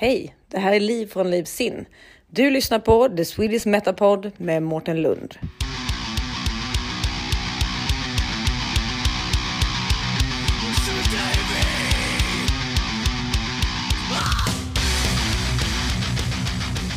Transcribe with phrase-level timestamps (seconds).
[0.00, 1.86] Hej, det här är Liv från Liv Sin.
[2.26, 5.34] Du lyssnar på The Swedish Metapod med Mårten Lund.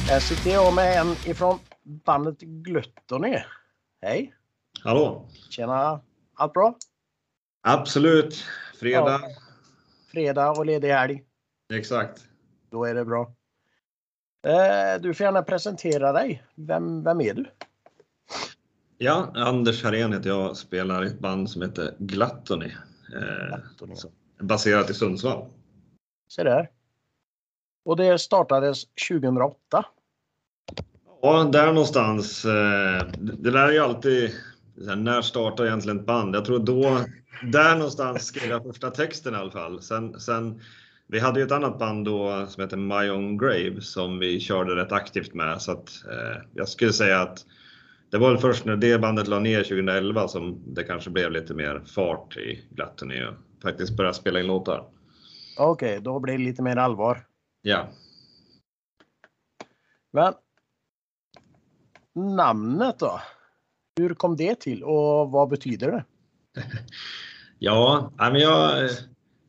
[0.08, 3.38] Här sitter jag med en ifrån bandet Gluttony.
[4.02, 4.34] Hej!
[4.84, 5.30] Hallå!
[5.50, 6.02] Tjena!
[6.36, 6.76] Allt bra?
[7.62, 8.46] Absolut.
[8.80, 9.20] Fredag.
[9.22, 9.30] Ja.
[10.12, 11.24] Fredag och ledig helg.
[11.74, 12.33] Exakt.
[12.74, 13.34] Då är det bra.
[14.46, 16.44] Eh, Du får gärna presentera dig.
[16.56, 17.46] Vem, vem är du?
[18.98, 20.58] Ja, Anders Harén heter jag.
[20.58, 22.72] Spelar i ett band som heter Gluttony.
[23.16, 23.96] Eh, Gluttony.
[23.96, 25.46] så- baserat i Sundsvall.
[26.30, 26.70] Se där.
[27.86, 29.86] Och det startades 2008.
[31.22, 32.46] Ja, där någonstans.
[32.46, 34.32] Eh, det det där är ju alltid,
[34.98, 36.36] när startar egentligen ett band?
[36.36, 37.00] Jag tror då,
[37.52, 39.82] där någonstans skrev jag första texten i alla fall.
[39.82, 40.62] Sen, sen,
[41.14, 44.76] vi hade ju ett annat band då som heter My Own Grave som vi körde
[44.76, 45.62] rätt aktivt med.
[45.62, 47.46] Så att, eh, jag skulle säga att
[48.10, 51.54] det var väl först när det bandet la ner 2011 som det kanske blev lite
[51.54, 54.86] mer fart i Gluttony och faktiskt började spela in låtar.
[55.58, 57.26] Okej, då blir det lite mer allvar.
[57.62, 57.88] Ja,
[60.14, 60.34] Men
[62.36, 63.22] namnet då?
[63.98, 66.04] Hur kom det till och vad betyder det?
[67.60, 68.90] Ja, men jag,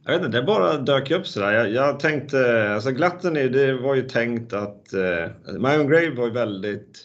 [0.05, 1.52] jag vet inte, det bara dök upp sådär.
[1.52, 6.10] Jag, jag tänkte, alltså glatten är, det var ju tänkt att eh, My Own Grave
[6.10, 6.98] var ju väldigt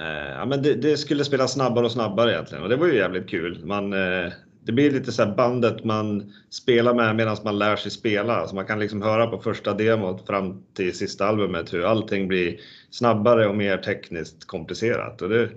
[0.00, 2.96] eh, ja, men det, det skulle spela snabbare och snabbare egentligen och det var ju
[2.96, 3.64] jävligt kul.
[3.64, 8.46] Man, eh, det blir lite såhär bandet man spelar med medan man lär sig spela.
[8.46, 12.60] Så man kan liksom höra på första demot fram till sista albumet hur allting blir
[12.90, 15.22] snabbare och mer tekniskt komplicerat.
[15.22, 15.50] Och det,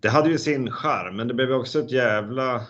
[0.00, 2.62] det hade ju sin charm, men det blev också ett jävla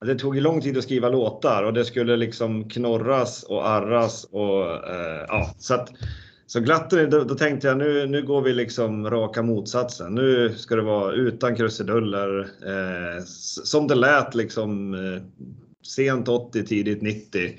[0.00, 3.68] Alltså, det tog ju lång tid att skriva låtar och det skulle liksom knorras och
[3.68, 5.92] arras och eh, ja, så att
[6.48, 10.14] så Gluttony, då, då tänkte jag nu, nu går vi liksom raka motsatsen.
[10.14, 13.24] Nu ska det vara utan krusiduller, eh,
[13.64, 15.22] som det lät liksom eh,
[15.86, 17.58] sent 80, tidigt 90.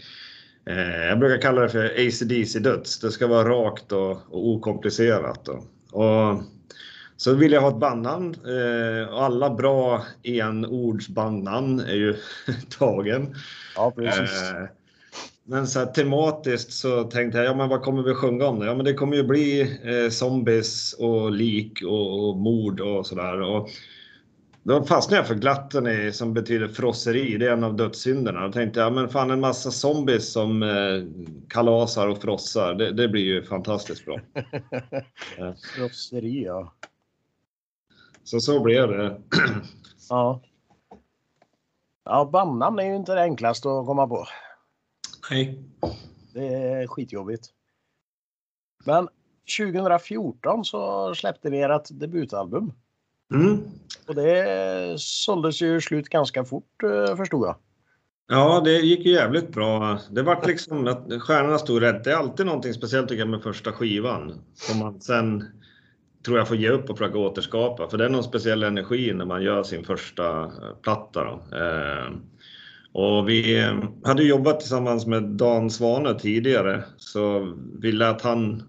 [0.65, 2.99] Eh, jag brukar kalla det för ACDC döds.
[2.99, 5.45] Det ska vara rakt och, och okomplicerat.
[5.45, 5.63] Då.
[5.91, 6.43] Och
[7.17, 8.35] så vill jag ha ett bandnamn.
[8.45, 12.15] Eh, och alla bra enordsbandnamn är ju
[12.79, 13.35] tagen.
[13.75, 14.51] Ja, precis.
[14.51, 14.63] Eh,
[15.49, 18.65] men så här, tematiskt så tänkte jag, ja men vad kommer vi sjunga om då?
[18.65, 23.67] Ja men det kommer ju bli eh, zombies och lik och, och mord och sådär.
[24.63, 28.47] Då fastnade jag för Gluttony som betyder frosseri, det är en av dödssynderna.
[28.47, 30.69] Då tänkte jag, ja men fan en massa zombies som eh,
[31.49, 34.19] kalasar och frossar, det, det blir ju fantastiskt bra.
[35.77, 36.73] Proffseri, ja.
[38.27, 39.21] Så så blev det.
[40.09, 40.41] Ja.
[42.05, 44.25] Ja, bandnamn är ju inte det enklaste att komma på.
[45.31, 45.63] Nej.
[46.33, 47.47] Det är skitjobbigt.
[48.85, 49.07] Men
[49.57, 52.73] 2014 så släppte ni ert debutalbum.
[53.33, 53.63] Mm.
[54.07, 57.55] Och det såldes ju slut ganska fort eh, förstod jag.
[58.27, 59.99] Ja, det gick ju jävligt bra.
[60.11, 62.03] Det vart liksom att stjärnorna stod rätt.
[62.03, 65.43] Det är alltid någonting speciellt tycker jag med första skivan som man sen
[66.25, 67.89] tror jag får ge upp och försöka återskapa.
[67.89, 71.23] För det är någon speciell energi när man gör sin första eh, platta.
[71.23, 71.57] Då.
[71.57, 72.11] Eh,
[72.91, 73.73] och vi eh,
[74.03, 78.63] hade jobbat tillsammans med Dan Svane tidigare så vi lät han,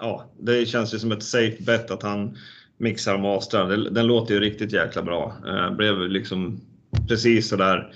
[0.00, 2.36] ja, det känns ju som ett safe bet att han
[2.76, 3.68] mixar och mastrar.
[3.68, 5.36] Den, den låter ju riktigt jäkla bra.
[5.46, 6.60] Eh, blev liksom
[7.08, 7.94] precis sådär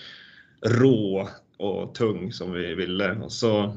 [0.67, 3.13] rå och tung som vi ville.
[3.13, 3.77] Och så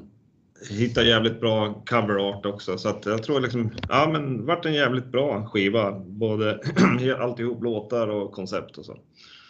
[0.69, 4.73] hittade jävligt bra cover art också så att jag tror liksom, ja men vart en
[4.73, 5.91] jävligt bra skiva.
[5.99, 6.59] Både
[7.19, 8.97] alltihop låtar och koncept och så.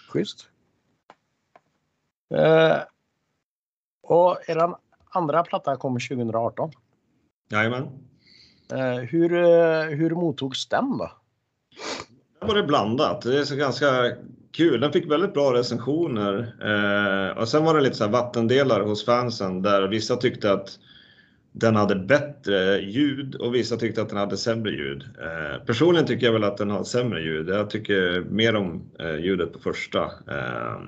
[0.09, 0.49] Schysst.
[2.35, 2.77] Eh,
[4.03, 4.73] och er
[5.09, 6.71] andra platta kom 2018.
[7.51, 7.83] Jajamän.
[8.71, 11.11] Eh, hur, eh, hur mottogs den då?
[12.39, 13.21] Där var det blandat.
[13.21, 14.11] Det är så ganska
[14.51, 14.81] kul.
[14.81, 16.55] Den fick väldigt bra recensioner.
[16.61, 20.79] Eh, och sen var det lite så här vattendelare hos fansen där vissa tyckte att
[21.59, 25.03] den hade bättre ljud och vissa tyckte att den hade sämre ljud.
[25.21, 27.49] Eh, personligen tycker jag väl att den har sämre ljud.
[27.49, 30.03] Jag tycker mer om eh, ljudet på första.
[30.03, 30.79] Eh,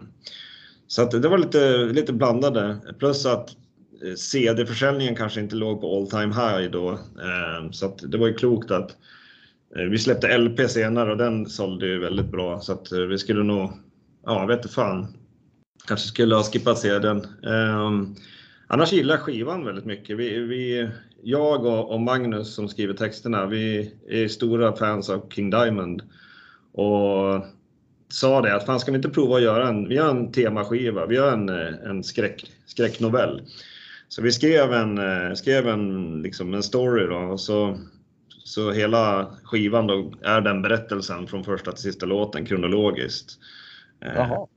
[0.88, 2.78] så att det var lite, lite blandade.
[3.00, 3.50] Plus att
[4.06, 6.90] eh, CD-försäljningen kanske inte låg på all time high då.
[6.90, 8.92] Ehm, så att det var ju klokt att
[9.76, 13.18] eh, Vi släppte LP senare och den sålde ju väldigt bra så att eh, vi
[13.18, 13.72] skulle nog,
[14.26, 15.08] ja vet inte fan,
[15.88, 17.26] kanske skulle ha skippat CDn.
[17.44, 18.16] Ehm,
[18.74, 20.18] Annars gillar jag skivan väldigt mycket.
[20.18, 20.90] Vi, vi,
[21.24, 26.02] jag och, och Magnus som skriver texterna, vi är stora fans av King Diamond
[26.72, 27.46] och
[28.10, 31.06] sa det att fan ska vi inte prova att göra en, vi gör en temaskiva,
[31.06, 33.42] vi gör en, en skräck, skräcknovell.
[34.08, 37.78] Så vi skrev en, eh, skrev en, liksom en story då och så,
[38.44, 43.40] så hela skivan då är den berättelsen från första till sista låten kronologiskt.
[44.02, 44.48] Eh, Jaha.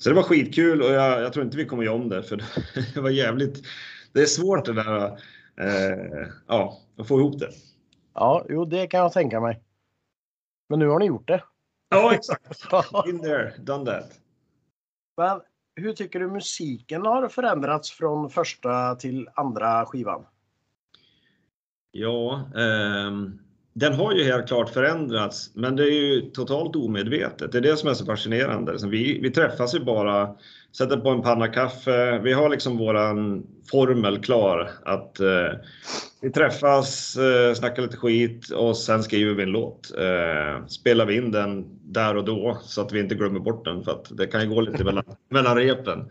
[0.00, 2.36] Så det var skitkul och jag, jag tror inte vi kommer göra om det för
[2.94, 3.66] det var jävligt.
[4.12, 5.06] Det är svårt det där
[5.56, 7.50] eh, ja, att få ihop det.
[8.14, 9.62] Ja, jo, det kan jag tänka mig.
[10.68, 11.44] Men nu har ni gjort det.
[11.88, 13.08] Ja, exakt.
[13.08, 14.20] In there, done that.
[15.16, 15.40] Men
[15.74, 20.26] hur tycker du musiken har förändrats från första till andra skivan?
[21.90, 23.38] Ja, ehm,
[23.80, 27.52] den har ju helt klart förändrats, men det är ju totalt omedvetet.
[27.52, 28.76] Det är det som är så fascinerande.
[28.86, 30.28] Vi, vi träffas ju bara,
[30.76, 32.18] sätter på en panna kaffe.
[32.18, 35.58] Vi har liksom våran formel klar att eh,
[36.20, 39.92] vi träffas, eh, snackar lite skit och sen skriver vi en låt.
[39.98, 43.84] Eh, spelar vi in den där och då så att vi inte glömmer bort den
[43.84, 46.08] för att det kan ju gå lite mellan, mellan repen.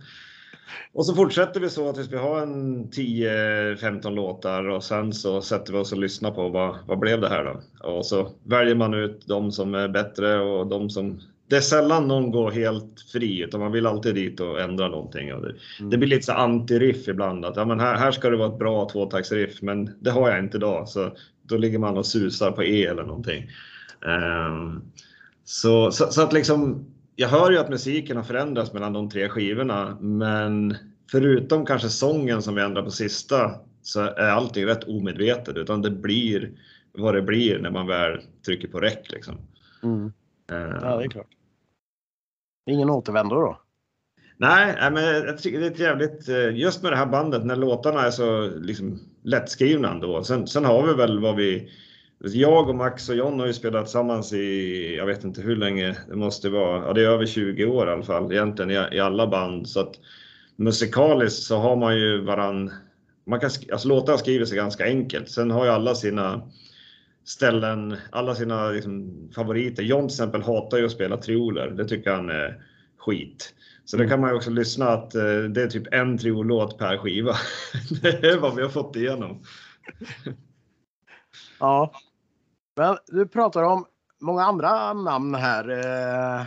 [0.94, 5.74] Och så fortsätter vi så tills vi har en 10-15 låtar och sen så sätter
[5.74, 7.88] vi oss och lyssnar på vad, vad blev det här då?
[7.90, 11.20] Och så väljer man ut de som är bättre och de som...
[11.48, 15.34] Det är sällan någon går helt fri utan man vill alltid dit och ändra någonting.
[15.34, 15.54] Och det,
[15.92, 18.60] det blir lite så anti-riff ibland att ja, men här, här ska det vara ett
[18.60, 21.12] bra tvåtaktsriff men det har jag inte idag så
[21.44, 23.50] då ligger man och susar på E eller någonting.
[24.06, 24.82] Ehm,
[25.44, 26.86] så, så, så att liksom
[27.20, 30.76] jag hör ju att musiken har förändrats mellan de tre skivorna, men
[31.12, 33.52] förutom kanske sången som vi ändrar på sista
[33.82, 36.52] så är allting rätt omedvetet, utan det blir
[36.94, 39.12] vad det blir när man väl trycker på räck.
[39.12, 39.38] Liksom.
[39.84, 40.06] Mm.
[40.52, 41.28] Eh, Ja, det är klart.
[42.70, 43.60] Ingen återvändo då?
[44.38, 47.56] Nej, men jag tycker det är ett jävligt, eh, just med det här bandet när
[47.56, 50.24] låtarna är så liksom lättskrivna ändå.
[50.24, 51.72] Sen, sen har vi väl vad vi,
[52.20, 55.98] jag och Max och John har ju spelat tillsammans i, jag vet inte hur länge,
[56.08, 59.00] det måste vara, ja det är över 20 år i alla fall egentligen i, i
[59.00, 59.70] alla band.
[59.70, 59.96] Så att
[60.56, 62.72] musikaliskt så har man ju varann,
[63.26, 65.30] man kan, alltså låtarna skriver sig ganska enkelt.
[65.30, 66.42] Sen har ju alla sina
[67.26, 69.84] ställen, alla sina liksom, favoriter.
[69.84, 72.62] John till exempel hatar ju att spela trioler, det tycker han är
[72.98, 73.54] skit.
[73.86, 76.98] Så det kan man ju också lyssna att eh, det är typ en triolåt per
[76.98, 77.36] skiva.
[78.02, 79.44] det är vad vi har fått igenom.
[81.60, 81.94] Ja.
[82.80, 83.86] Men du pratar om
[84.20, 86.46] många andra namn här eh,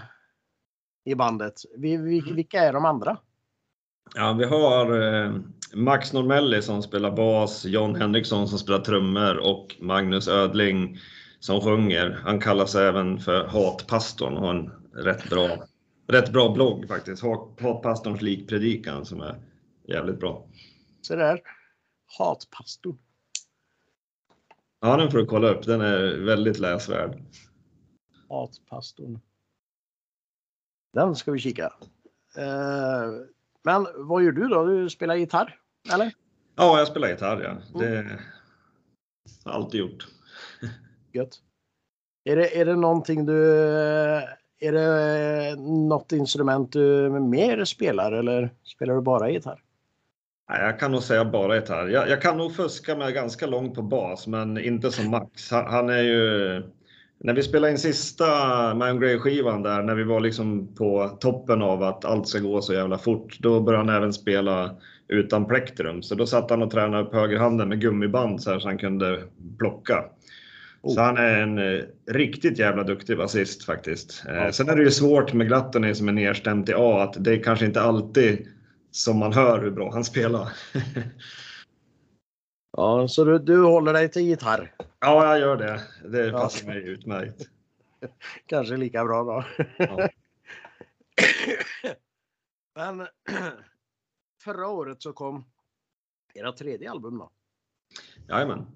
[1.04, 1.54] i bandet.
[1.76, 3.16] Vi, vi, vilka är de andra?
[4.14, 5.32] Ja, vi har eh,
[5.74, 10.98] Max Normelli som spelar bas, John Henriksson som spelar trummor och Magnus Ödling
[11.40, 12.20] som sjunger.
[12.24, 14.70] Han kallas även för Hatpastorn och har en
[15.04, 15.48] rätt bra,
[16.08, 17.22] rätt bra blogg faktiskt.
[17.22, 19.40] Hat- Hatpastorns likpredikan som är
[19.88, 20.46] jävligt bra.
[21.02, 21.40] Så där.
[22.18, 22.96] Hatpastor.
[24.84, 25.66] Ja, den får du kolla upp.
[25.66, 27.22] Den är väldigt läsvärd.
[28.28, 29.20] Hatpastorn.
[30.92, 31.72] Den ska vi kika.
[32.36, 33.10] Eh,
[33.62, 34.64] men vad gör du då?
[34.64, 35.58] Du spelar gitarr?
[35.94, 36.12] Eller?
[36.56, 37.80] Ja, jag spelar gitarr ja.
[37.80, 38.04] Det har
[39.44, 40.06] jag alltid gjort.
[41.12, 41.42] Gött.
[42.24, 43.58] Är det, är det någonting du...
[44.58, 49.62] Är det något instrument du mer spelar eller spelar du bara gitarr?
[50.60, 51.88] Jag kan nog säga bara gitarr.
[51.88, 55.50] Jag, jag kan nog fuska med ganska långt på bas, men inte som Max.
[55.50, 56.62] Han, är ju...
[57.18, 58.24] När vi spelade in sista
[58.74, 62.74] Man Grey-skivan där, när vi var liksom på toppen av att allt ska gå så
[62.74, 64.76] jävla fort, då började han även spela
[65.08, 66.02] utan plektrum.
[66.02, 69.22] Så då satt han och tränade upp högerhanden med gummiband så, här, så han kunde
[69.58, 70.04] plocka.
[70.88, 71.80] Så han är en eh,
[72.10, 74.24] riktigt jävla duktig basist faktiskt.
[74.28, 77.32] Eh, sen är det ju svårt med Glattony som är nedstämt i A, att det
[77.32, 78.46] är kanske inte alltid
[78.92, 80.52] som man hör hur bra han spelar.
[82.76, 84.74] Ja, så du, du håller dig till gitarr?
[85.00, 85.82] ja, jag gör det.
[86.08, 86.38] Det Ja.
[86.40, 87.42] passar mig utmärkt.
[88.46, 89.44] Kanske lika bra då.
[89.78, 90.08] Ja.
[92.74, 93.00] Men
[94.44, 95.44] förra året så kom
[96.34, 97.30] era tredje album då.
[98.28, 98.66] Jajamän.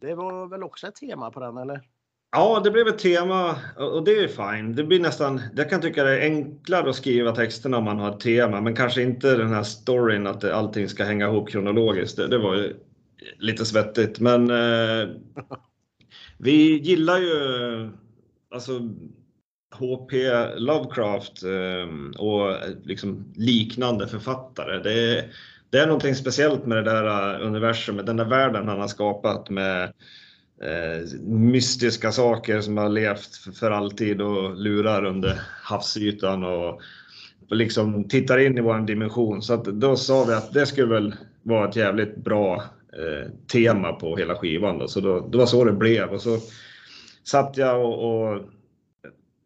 [0.00, 1.88] Det var väl också ett tema på den eller?
[2.30, 4.74] Ja, det blev ett tema och det är fine.
[4.74, 8.10] Det blir nästan, jag kan tycka det är enklare att skriva texterna om man har
[8.10, 12.16] ett tema, men kanske inte den här storyn att allting ska hänga ihop kronologiskt.
[12.16, 12.76] Det, det var ju
[13.38, 15.08] lite svettigt, men eh,
[16.38, 17.90] vi gillar ju
[18.54, 18.72] alltså
[19.74, 20.16] H.P.
[20.56, 24.82] Lovecraft eh, och eh, liksom liknande författare.
[24.82, 25.32] Det är,
[25.70, 29.50] det är någonting speciellt med det där eh, universumet, den där världen han har skapat
[29.50, 29.92] med
[30.62, 36.80] eh, mystiska saker som har levt för, alltid och lurar under havsytan och,
[37.50, 39.42] liksom tittar in i vår dimension.
[39.42, 42.62] Så då sa vi att det skulle väl vara ett jävligt bra
[42.92, 44.78] eh, tema på hela skivan.
[44.78, 44.88] Då.
[44.88, 46.08] Så då, det var så det blev.
[46.08, 46.38] Och så
[47.24, 48.42] satt jag och, och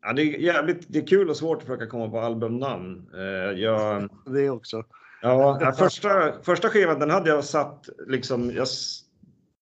[0.05, 3.07] Ja, det, är jävligt, det är kul och svårt att försöka komma på albumnamn.
[3.15, 4.85] Eh, jag, Det också.
[5.23, 8.69] Ja, första, första skivan den hade jag satt liksom, jag,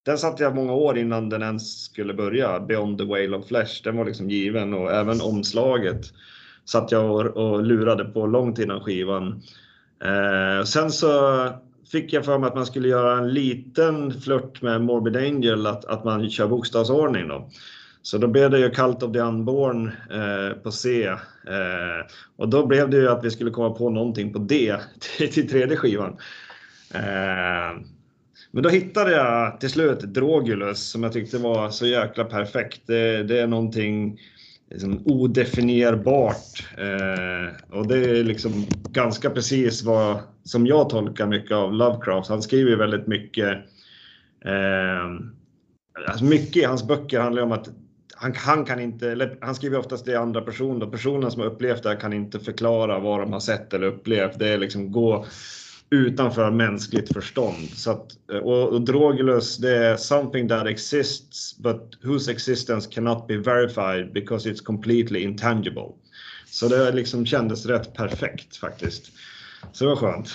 [0.02, 2.60] den satte jag många år innan den ens skulle börja.
[2.60, 6.12] Beyond the Whale of Flesh, den var liksom given och även omslaget
[6.64, 9.42] satt jag och, och lurade på långt innan skivan.
[10.04, 11.10] Eh, sen så
[11.92, 15.84] fick jag för mig att man skulle göra en liten flört med Morbid Angel, att,
[15.84, 17.50] att man kör bokstavsordning då.
[18.02, 21.06] Så då blev det ju Cult of the Unborn eh, på C.
[21.06, 24.76] Eh, och då blev det ju att vi skulle komma på någonting på D
[25.18, 26.16] till, till tredje skivan.
[26.94, 27.80] Eh,
[28.50, 32.80] men då hittade jag till slut Drogulus som jag tyckte var så jäkla perfekt.
[32.86, 34.20] Det, det är någonting
[34.70, 36.66] liksom odefinierbart.
[36.78, 42.28] Eh, och det är liksom ganska precis vad som jag tolkar mycket av Lovecraft.
[42.28, 43.48] Han skriver väldigt mycket.
[44.44, 45.04] Eh,
[46.08, 47.68] alltså mycket i hans böcker handlar om att
[48.14, 50.86] han, han kan inte, han skriver oftast i andra personer.
[50.86, 54.38] Personen som har upplevt det här kan inte förklara vad de har sett eller upplevt.
[54.38, 55.24] Det är liksom gå
[55.90, 57.70] utanför mänskligt förstånd.
[57.74, 63.36] Så att, och, och Drogulus, det är something that exists but whose existence cannot be
[63.36, 65.88] verified because it's completely intangible.
[66.46, 69.12] Så det liksom kändes rätt perfekt faktiskt.
[69.72, 70.34] Så det var skönt.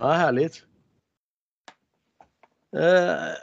[0.00, 0.62] Ja, härligt.
[2.76, 3.34] Eh,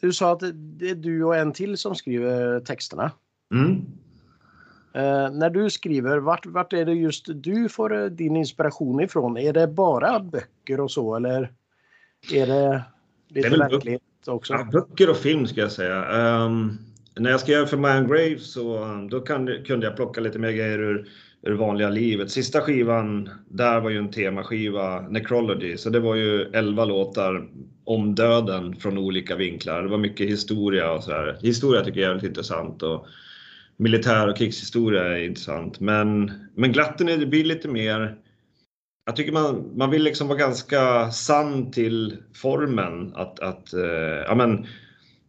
[0.00, 3.10] du sa att det är du och en till som skriver texterna.
[3.54, 3.86] Mm.
[4.94, 9.38] Eh, när du skriver, vart, vart är det just du får eh, din inspiration ifrån?
[9.38, 11.52] Är det bara böcker och så eller
[12.32, 12.82] är det
[13.28, 14.52] lite Det verklighet också?
[14.52, 16.04] Ja, böcker och film ska jag säga.
[16.04, 16.78] Ehm,
[17.16, 20.50] när jag skrev för Man Grave så um, då kan, kunde jag plocka lite mer
[20.50, 21.08] grejer ur,
[21.42, 22.30] ur vanliga livet.
[22.30, 27.48] Sista skivan, där var ju en temaskiva, Necrology, så det var ju 11 låtar
[27.84, 29.82] om döden från olika vinklar.
[29.82, 31.38] Det var mycket historia och sådär.
[31.40, 33.06] Historia tycker jag är väldigt intressant och
[33.82, 35.80] militär och krigshistoria är intressant.
[35.80, 38.16] Men, men glatten är, det blir lite mer
[39.04, 43.12] jag tycker man, man vill liksom vara ganska sann till formen.
[43.14, 44.66] Att, att eh, ja men,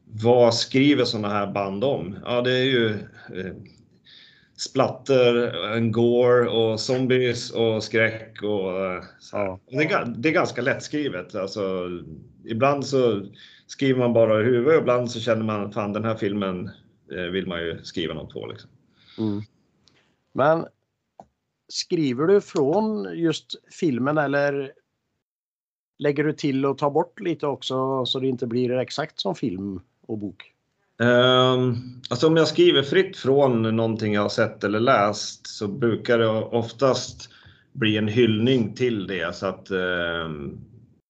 [0.05, 2.15] vad skriver sådana här band om?
[2.25, 3.53] Ja, det är ju eh,
[4.57, 5.35] splatter,
[5.75, 9.03] en gore och zombies och skräck och eh.
[9.31, 9.59] Ja.
[9.69, 11.35] Det, är, det är ganska lättskrivet.
[11.35, 11.89] Alltså,
[12.45, 13.25] ibland så
[13.67, 16.69] skriver man bara i huvudet och ibland så känner man fan den här filmen
[17.07, 18.45] vill man ju skriva något på.
[18.45, 18.69] Liksom.
[19.17, 19.41] Mm.
[20.31, 20.65] Men
[21.67, 24.73] skriver du från just filmen eller
[25.97, 29.81] lägger du till och tar bort lite också så det inte blir exakt som film
[30.01, 30.53] och bok?
[30.97, 36.19] Um, alltså om jag skriver fritt från någonting jag har sett eller läst så brukar
[36.19, 37.29] det oftast
[37.71, 40.59] bli en hyllning till det så att ehm,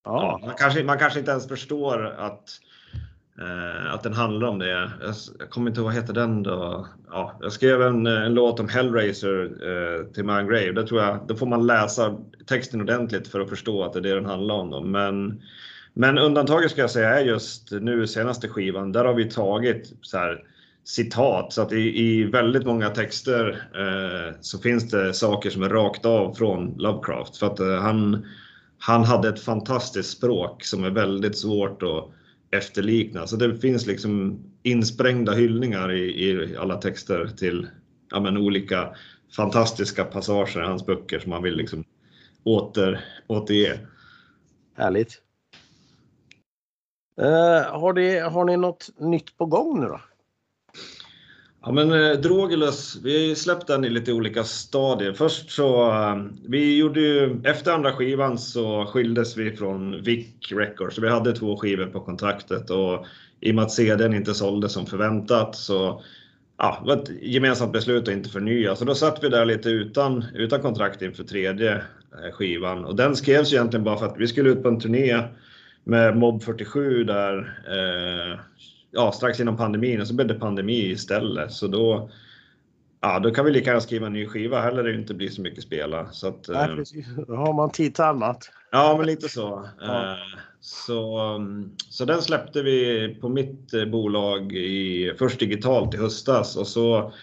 [0.03, 2.73] ja, man, kanske, man kanske inte ens förstår att, eh,
[3.40, 4.70] Eh, att den handlar om det.
[4.70, 4.90] Jag,
[5.40, 6.88] jag kommer inte ihåg vad heter den då.
[7.10, 10.88] Ja, jag skrev en, en låt om Hellraiser eh, till Man Grave.
[10.88, 14.16] Tror jag, då får man läsa texten ordentligt för att förstå att det är det
[14.16, 14.70] den handlar om.
[14.70, 14.82] Då.
[14.82, 15.42] Men,
[15.94, 18.92] men undantaget ska jag säga är just nu senaste skivan.
[18.92, 20.44] Där har vi tagit så här,
[20.84, 25.70] citat så att i, i väldigt många texter eh, så finns det saker som är
[25.70, 28.25] rakt av från Lovecraft för att eh, han,
[28.80, 32.10] han hade ett fantastiskt språk som är väldigt svårt att
[32.53, 33.27] efterlikna.
[33.27, 37.67] Så det finns liksom insprängda hyllningar i, i alla texter till
[38.12, 38.95] ja, men, olika
[39.36, 41.83] fantastiska passager i hans böcker som man vill liksom
[42.43, 43.79] åter, återge.
[44.77, 45.22] Härligt.
[47.22, 50.01] Eh, har, det, har ni något nytt på gång nu då?
[51.65, 55.13] Ja men eh, Drogulus, vi har ju släppt den i lite olika stadier.
[55.13, 56.15] Först så, eh,
[56.48, 61.00] vi gjorde ju, efter andra skivan så skildes vi från Vic Records.
[61.00, 63.05] Vi hade två skivor på kontraktet och
[63.39, 66.03] i och med att CDn inte sålde som förväntat så
[66.58, 68.75] ja, det var ett gemensamt beslut att inte förnya.
[68.75, 72.86] Så då satt vi där lite utan, utan kontrakt inför tredje eh, skivan.
[72.86, 75.22] Och den skrevs egentligen bara för att vi skulle ut på en turné
[75.84, 78.39] med Mob 47 där eh,
[78.93, 81.51] ja, strax innan pandemin och så blev det pandemi istället.
[81.51, 82.09] Så då,
[83.01, 84.62] ja, då kan vi lika gärna skriva en ny skiva.
[84.62, 86.12] Heller det inte blir så mycket spela.
[86.12, 87.05] Så att, Nej, eh, precis.
[87.27, 88.51] Då har man tid till annat.
[88.71, 89.69] Ja, men lite så.
[89.81, 90.12] Ja.
[90.12, 90.17] Eh,
[90.65, 91.39] Så,
[91.89, 97.13] så den släppte vi på mitt eh, bolag i, först digitalt i höstas och så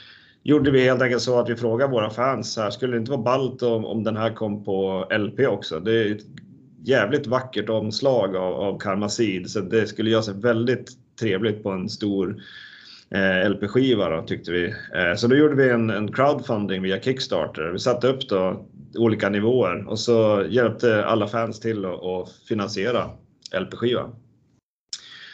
[0.42, 3.22] gjorde vi helt enkelt så att vi frågade våra fans här, skulle det inte vara
[3.22, 5.80] ballt om, om den här kom på LP också?
[5.80, 6.24] Det är ett
[6.84, 11.88] jävligt vackert omslag av, av Seed så det skulle göra sig väldigt trevligt på en
[11.88, 12.42] stor
[13.10, 14.64] eh, LP-skiva tyckte vi.
[14.94, 17.70] Eh, så då gjorde vi en, en crowdfunding via Kickstarter.
[17.72, 18.66] Vi satte upp då
[18.98, 23.10] olika nivåer och så hjälpte alla fans till att, finansiera
[23.60, 24.14] LP-skivan.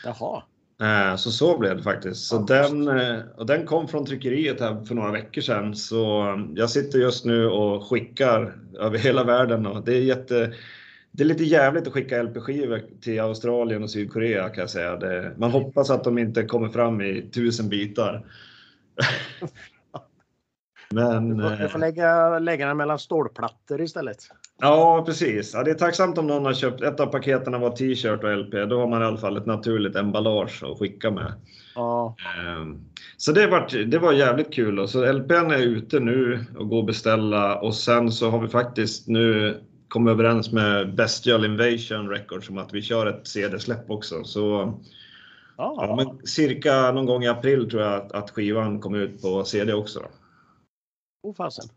[0.04, 0.42] Jaha.
[0.82, 2.24] Eh, Så så blev det faktiskt.
[2.24, 2.88] Så den,
[3.36, 5.76] och den kom från tryckeriet här för några veckor sedan.
[5.76, 10.52] Så jag sitter just nu och skickar över hela världen och det är jätte,
[11.16, 14.96] det är lite jävligt att skicka LP-skivor till Australien och Sydkorea kan jag säga.
[14.96, 18.26] Det, man hoppas att de inte kommer fram i tusen bitar.
[20.90, 24.16] Men, du får, du får lägga, lägga den mellan stålplattor istället.
[24.60, 25.54] Ja, precis.
[25.54, 28.52] Ja, det är tacksamt om någon har köpt ett av paketen var t-shirt och LP.
[28.70, 31.32] Då har man i alla fall ett naturligt emballage att skicka med.
[31.74, 32.16] Ja.
[32.38, 32.84] Ehm,
[33.16, 34.88] så det var, det var jävligt kul.
[34.88, 39.08] Så LPn är ute nu och går att beställa och sen så har vi faktiskt
[39.08, 39.56] nu
[39.88, 44.24] kommit överens med Bestial Invasion Records om att vi kör ett CD-släpp också.
[44.24, 44.74] Så
[45.56, 45.94] ja.
[45.96, 49.72] men cirka någon gång i april tror jag att, att skivan kommer ut på CD
[49.72, 50.08] också.
[51.22, 51.68] Oh, fasen.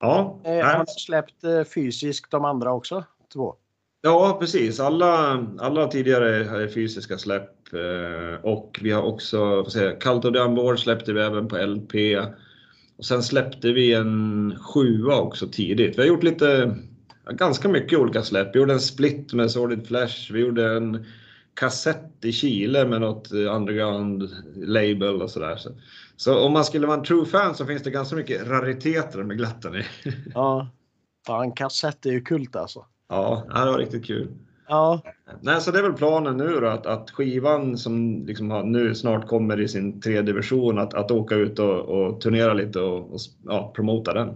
[0.00, 0.40] Ja.
[0.44, 3.04] Eh, har ni släppt eh, fysiskt de andra också?
[3.32, 3.54] Två?
[4.02, 4.80] Ja, precis.
[4.80, 10.78] Alla, alla tidigare fysiska släpp eh, och vi har också, får Cult of the Unborn
[10.78, 11.94] släppte vi även på LP.
[12.96, 15.98] Och sen släppte vi en sjua också tidigt.
[15.98, 16.76] Vi har gjort lite,
[17.32, 18.54] ganska mycket olika släpp.
[18.54, 20.32] Vi gjorde en split med Sordid Flash.
[20.32, 21.06] Vi gjorde en
[21.54, 25.56] kassett i Chile med något underground label och sådär.
[25.56, 25.70] Så,
[26.16, 29.36] så om man skulle vara en true fan så finns det ganska mycket rariteter med
[29.36, 29.82] Gluttony.
[30.34, 30.68] Ja,
[31.26, 32.84] fan kassett är ju kult alltså.
[33.08, 34.28] Ja, det var riktigt kul.
[34.68, 35.02] Ja.
[35.40, 38.94] Nej, så det är väl planen nu då att, att skivan som liksom har, nu
[38.94, 43.14] snart kommer i sin tredje version att, att åka ut och, och turnera lite och,
[43.14, 44.28] och ja, promota den.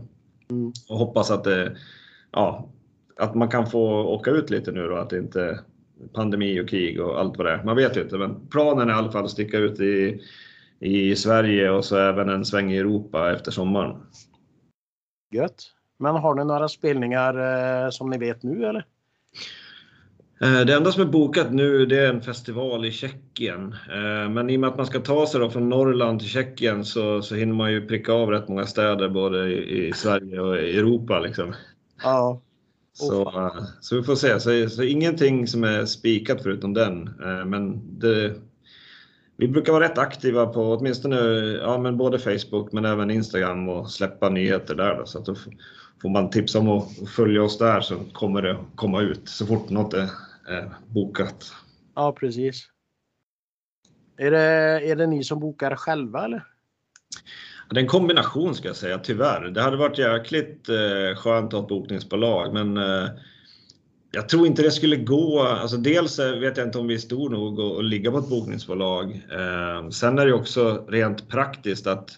[0.50, 0.72] Mm.
[0.88, 1.76] Och hoppas att det,
[2.30, 2.71] ja,
[3.22, 5.60] att man kan få åka ut lite nu då, att det inte
[6.12, 7.64] pandemi och krig och allt vad det är.
[7.64, 10.20] Man vet ju inte, men planen är i alla fall att sticka ut i,
[10.80, 13.96] i Sverige och så även en sväng i Europa efter sommaren.
[15.30, 15.62] Gött.
[15.98, 17.34] Men har ni några spelningar
[17.84, 18.86] eh, som ni vet nu eller?
[20.40, 23.74] Eh, det enda som är bokat nu det är en festival i Tjeckien.
[23.92, 26.84] Eh, men i och med att man ska ta sig då från Norrland till Tjeckien
[26.84, 30.56] så, så hinner man ju pricka av rätt många städer både i, i Sverige och
[30.56, 31.20] i Europa.
[31.20, 31.54] Liksom.
[32.02, 32.40] Ja.
[32.94, 34.40] Så, oh, så vi får se.
[34.40, 37.04] Så, så ingenting som är spikat förutom den.
[37.46, 38.34] Men det,
[39.36, 41.16] vi brukar vara rätt aktiva på åtminstone
[41.62, 44.96] ja, men både Facebook men även Instagram och släppa nyheter där.
[44.96, 45.34] Då, så att då
[46.02, 49.70] får man tips om att följa oss där så kommer det komma ut så fort
[49.70, 50.10] något är,
[50.48, 51.52] är bokat.
[51.94, 52.68] Ja, precis.
[54.16, 54.40] Är det,
[54.90, 56.46] är det ni som bokar själva eller?
[57.72, 59.40] Det är en kombination ska jag säga, tyvärr.
[59.40, 63.08] Det hade varit jäkligt eh, skönt att ha ett bokningsbolag men eh,
[64.14, 65.42] jag tror inte det skulle gå.
[65.42, 69.10] Alltså dels vet jag inte om vi är stor nog att ligga på ett bokningsbolag.
[69.10, 72.10] Eh, sen är det också rent praktiskt att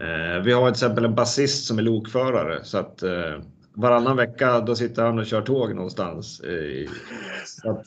[0.00, 3.34] eh, vi har till exempel en basist som är lokförare så att eh,
[3.74, 6.42] varannan vecka då sitter han och kör tåg någonstans.
[7.46, 7.84] så att,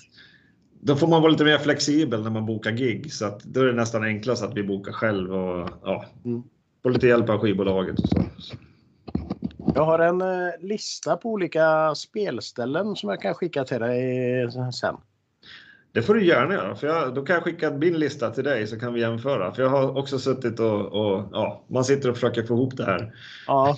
[0.82, 3.66] då får man vara lite mer flexibel när man bokar gig så att då är
[3.66, 6.44] det nästan enklast att vi bokar själv och ja, mm.
[6.84, 8.24] Får lite hjälp av skivbolaget och så.
[9.76, 14.96] Jag har en eh, lista på olika spelställen som jag kan skicka till dig sen.
[15.92, 18.68] Det får du gärna göra, för jag, då kan jag skicka min lista till dig
[18.68, 19.52] så kan vi jämföra.
[19.52, 22.86] För jag har också suttit och, och ja, man sitter och försöker få ihop det
[22.86, 23.14] här.
[23.48, 23.78] Ja,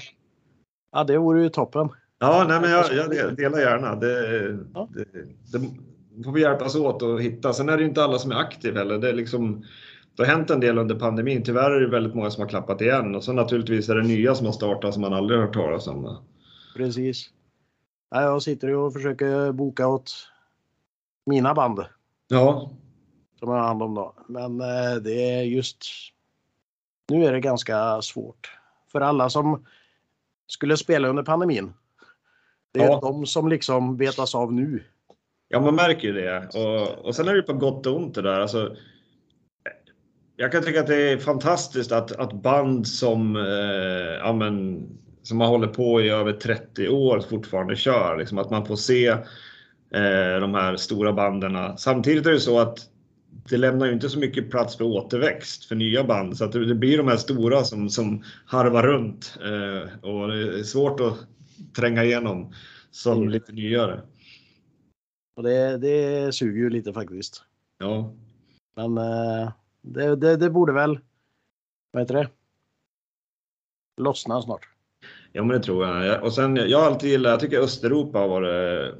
[0.92, 1.90] ja det vore ju toppen.
[2.20, 3.96] Ja, nej, men jag, jag delar gärna.
[3.96, 4.90] Det, ja.
[4.94, 5.06] det,
[5.52, 7.54] det får vi hjälpas åt att hitta.
[7.54, 8.98] Sen är det inte alla som är aktiva heller.
[8.98, 9.66] Det är liksom,
[10.16, 11.44] det har hänt en del under pandemin.
[11.44, 14.36] Tyvärr är det väldigt många som har klappat igen och så naturligtvis är det nya
[14.36, 16.18] som har startat som man aldrig hört talas om.
[16.76, 17.30] Precis.
[18.10, 20.12] Jag sitter och försöker boka åt
[21.26, 21.80] mina band.
[22.28, 22.72] Ja.
[23.40, 24.14] Som jag har hand om då.
[24.28, 25.86] Men eh, det är just
[27.08, 28.52] nu är det ganska svårt.
[28.92, 29.66] För alla som
[30.48, 31.74] skulle spela under pandemin.
[32.72, 33.00] Det är ja.
[33.02, 34.84] de som liksom betas av nu.
[35.48, 36.50] Ja, man märker ju det.
[36.54, 38.40] Och, och sen är det på gott och ont det där.
[38.40, 38.76] Alltså,
[40.38, 44.84] jag kan tycka att det är fantastiskt att, att band som, eh, ja, men,
[45.24, 48.18] som har hållit på i över 30 år fortfarande kör.
[48.18, 51.78] Liksom, att man får se eh, de här stora banden.
[51.78, 52.80] Samtidigt är det så att
[53.50, 56.38] det lämnar ju inte så mycket plats för återväxt för nya band.
[56.38, 59.38] Så att det, det blir de här stora som, som harvar runt.
[59.44, 61.18] Eh, och det är svårt att
[61.76, 62.54] tränga igenom
[62.92, 63.30] som mm.
[63.30, 64.02] lite nyare.
[65.36, 67.44] Och det, det suger ju lite faktiskt.
[67.80, 68.14] Ja.
[68.76, 69.52] Men eh,
[69.86, 71.00] det, det, det borde väl,
[71.92, 72.30] vad heter det,
[73.98, 74.70] lossna snart.
[75.32, 76.24] Ja men det tror jag.
[76.24, 78.96] Och sen, jag har alltid gillat, jag tycker Östeuropa har varit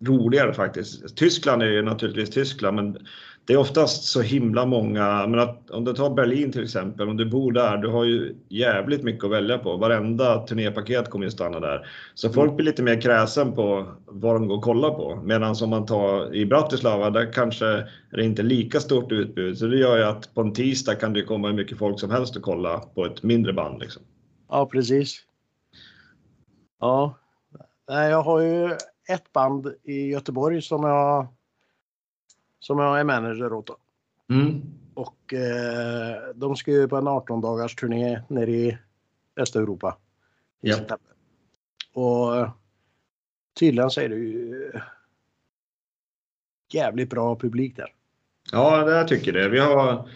[0.00, 1.16] roligare faktiskt.
[1.16, 3.06] Tyskland är ju naturligtvis Tyskland men
[3.46, 7.16] det är oftast så himla många, men att, om du tar Berlin till exempel, om
[7.16, 9.76] du bor där, du har ju jävligt mycket att välja på.
[9.76, 11.86] Varenda turnépaket kommer ju stanna där.
[12.14, 15.20] Så folk blir lite mer kräsen på vad de går och kollar på.
[15.24, 19.58] Medan om man tar i Bratislava, där kanske är det inte lika stort utbud.
[19.58, 22.10] Så det gör ju att på en tisdag kan det komma hur mycket folk som
[22.10, 23.80] helst och kolla på ett mindre band.
[23.80, 24.02] Liksom.
[24.48, 25.20] Ja, precis.
[26.80, 27.18] Ja,
[27.86, 28.70] jag har ju
[29.08, 31.26] ett band i Göteborg som jag,
[32.60, 33.70] som jag är manager åt.
[34.30, 34.62] Mm.
[34.94, 38.78] Och eh, de ska ju på en 18 dagars turné nere i
[39.36, 39.96] Östeuropa.
[40.62, 41.12] I september.
[41.92, 42.50] Och eh,
[43.58, 44.72] tydligen så är det ju
[46.72, 47.92] jävligt bra publik där.
[48.52, 49.48] Ja, det jag tycker det.
[49.48, 50.08] Vi, har,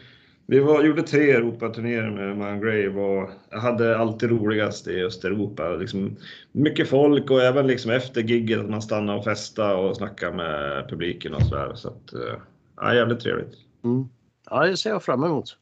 [0.50, 5.68] vi var, gjorde tre Europaturnéer med Mangrave och jag hade alltid roligast i Östeuropa.
[5.68, 6.16] Liksom,
[6.52, 10.88] mycket folk och även liksom efter gigget att man stannar och festar och snackar med
[10.88, 11.74] publiken och sådär.
[11.74, 12.40] Så att, eh,
[12.76, 13.54] ja, jävligt trevligt.
[13.84, 14.08] Mm.
[14.50, 15.56] Ja, det ser jag fram emot.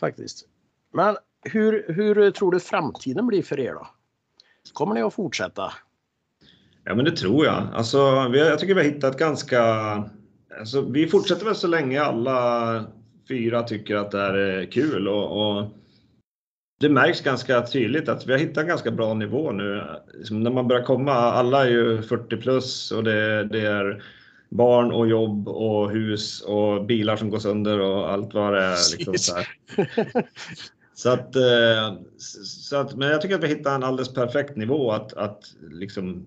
[0.00, 0.46] Faktiskt.
[0.92, 3.86] Men hur, hur tror du framtiden blir för er då?
[4.72, 5.72] Kommer ni att fortsätta?
[6.84, 7.68] Ja, men det tror jag.
[7.74, 9.62] Alltså, vi, jag tycker vi har hittat ganska...
[10.58, 12.86] Alltså, vi fortsätter väl så länge alla
[13.28, 15.66] fyra tycker att det här är kul och, och
[16.80, 19.82] det märks ganska tydligt att vi har hittat en ganska bra nivå nu.
[20.14, 24.02] Liksom när man börjar komma, alla är ju 40 plus och det, det är
[24.48, 28.96] barn och jobb och hus och bilar som går sönder och allt vad det är.
[28.96, 29.34] Liksom så.
[30.94, 34.92] Så att, eh, så att, men jag tycker att vi hittar en alldeles perfekt nivå
[34.92, 36.26] att, att liksom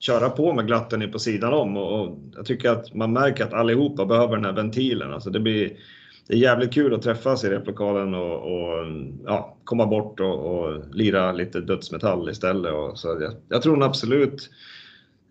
[0.00, 3.52] köra på med glatten på sidan om och, och jag tycker att man märker att
[3.52, 5.12] allihopa behöver den här ventilen.
[5.12, 5.76] Alltså det blir
[6.32, 8.86] det är jävligt kul att träffas i replokalen och, och
[9.24, 12.72] ja, komma bort och, och lira lite dödsmetall istället.
[12.72, 14.50] Och så jag, jag tror absolut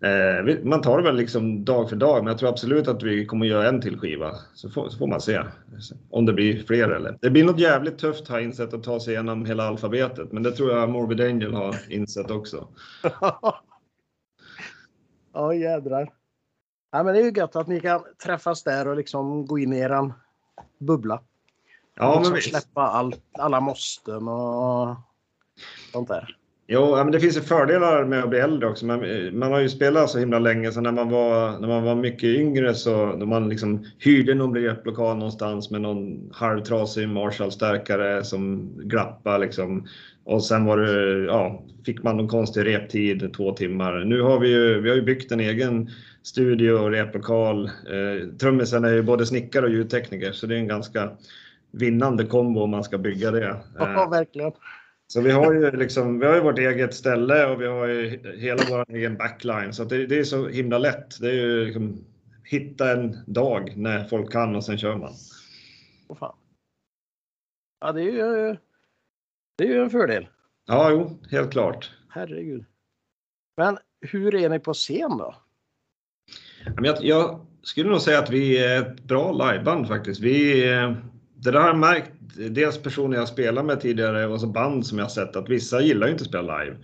[0.02, 3.26] eh, man tar det väl liksom dag för dag, men jag tror absolut att vi
[3.26, 4.34] kommer göra en till skiva.
[4.54, 5.40] Så får, så får man se
[6.10, 7.18] om det blir fler eller.
[7.20, 10.42] Det blir något jävligt tufft har jag insett att ta sig igenom hela alfabetet, men
[10.42, 12.68] det tror jag Morbid Angel har insett också.
[15.32, 16.12] ja, jädrar.
[16.92, 19.72] Ja, men det är ju gött att ni kan träffas där och liksom gå in
[19.72, 20.12] i eran
[20.82, 21.20] bubbla.
[21.96, 24.96] Ja, liksom men släppa allt, alla måsten och
[25.92, 26.36] sånt där.
[26.66, 28.86] Jo, ja, men det finns ju fördelar med att bli äldre också.
[28.86, 29.00] Man,
[29.38, 32.24] man har ju spelat så himla länge, så när man var, när man var mycket
[32.24, 39.38] yngre så då man liksom hyrde någon replokal någonstans med någon halvtrasig Marshall-stärkare som glappade
[39.38, 39.86] liksom.
[40.24, 44.04] Och sen var det, ja, fick man någon konstig reptid, två timmar.
[44.04, 45.90] Nu har vi ju, vi har ju byggt en egen
[46.22, 47.66] studio och replokal.
[47.66, 51.16] Eh, trummisen är ju både snickare och ljudtekniker, så det är en ganska
[51.70, 53.60] vinnande kombo om man ska bygga det.
[53.78, 54.52] Ja, Eh, verkligen.
[55.06, 58.08] så vi har ju liksom, vi har ju vårt eget ställe och vi har ju
[58.38, 59.72] hela vår egen backline.
[59.72, 61.20] Så det, det är så himla lätt.
[61.20, 62.04] Det är ju liksom
[62.44, 65.12] hitta en dag när folk kan och sen kör man.
[66.08, 66.36] Åh, fan.
[67.80, 68.56] Ja, det är ju,
[69.56, 70.28] det är ju en fördel.
[70.66, 71.90] Ja, jo, helt klart.
[72.08, 72.64] Herregud.
[73.56, 75.34] Men hur är ni på scen då?
[76.82, 80.20] Jag, jag skulle nog säga att vi är ett bra liveband faktiskt.
[80.20, 80.92] Vi, eh,
[81.34, 82.10] det där har jag märkt,
[82.50, 85.80] dels personer jag spelat med tidigare och så band som jag har sett att vissa
[85.80, 86.76] gillar ju inte att spela live.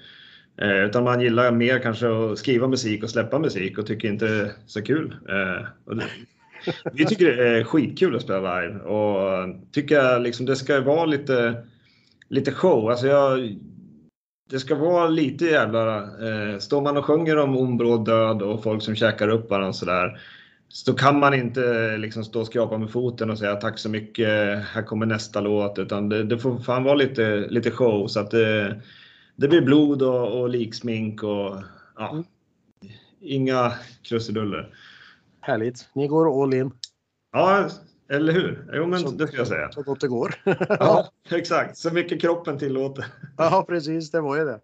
[0.60, 4.26] Eh, utan man gillar mer kanske att skriva musik och släppa musik och tycker inte
[4.26, 5.14] det är så kul.
[5.28, 6.04] Eh, det,
[6.92, 11.64] vi tycker det är skitkul att spela live och tycker liksom det ska vara lite,
[12.28, 12.90] lite show.
[12.90, 13.58] Alltså jag,
[14.50, 15.96] det ska vara lite jävla...
[15.98, 20.20] Eh, står man och sjunger om ombråd död och folk som käkar upp varandra sådär.
[20.68, 24.28] Så kan man inte liksom stå och skrapa med foten och säga tack så mycket,
[24.64, 25.78] här kommer nästa låt.
[25.78, 28.82] Utan det, det får fan vara lite, lite show så att det,
[29.36, 31.62] det blir blod och, och liksmink och
[31.96, 32.24] ja, Mm.
[33.20, 34.74] inga krusiduller.
[35.40, 35.88] Härligt.
[35.94, 36.70] Ni går all in
[37.32, 37.68] Ja,
[38.10, 38.70] eller hur?
[38.72, 39.72] Jo, men Så- det ska jag säga.
[39.72, 40.34] så gott det går.
[40.68, 41.76] Ja, exakt.
[41.76, 43.04] Så mycket kroppen tillåter.
[43.36, 44.10] Ja, precis.
[44.10, 44.60] Det var ju det.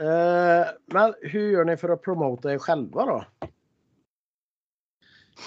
[0.00, 3.24] Eh, men hur gör ni för att promota er själva då?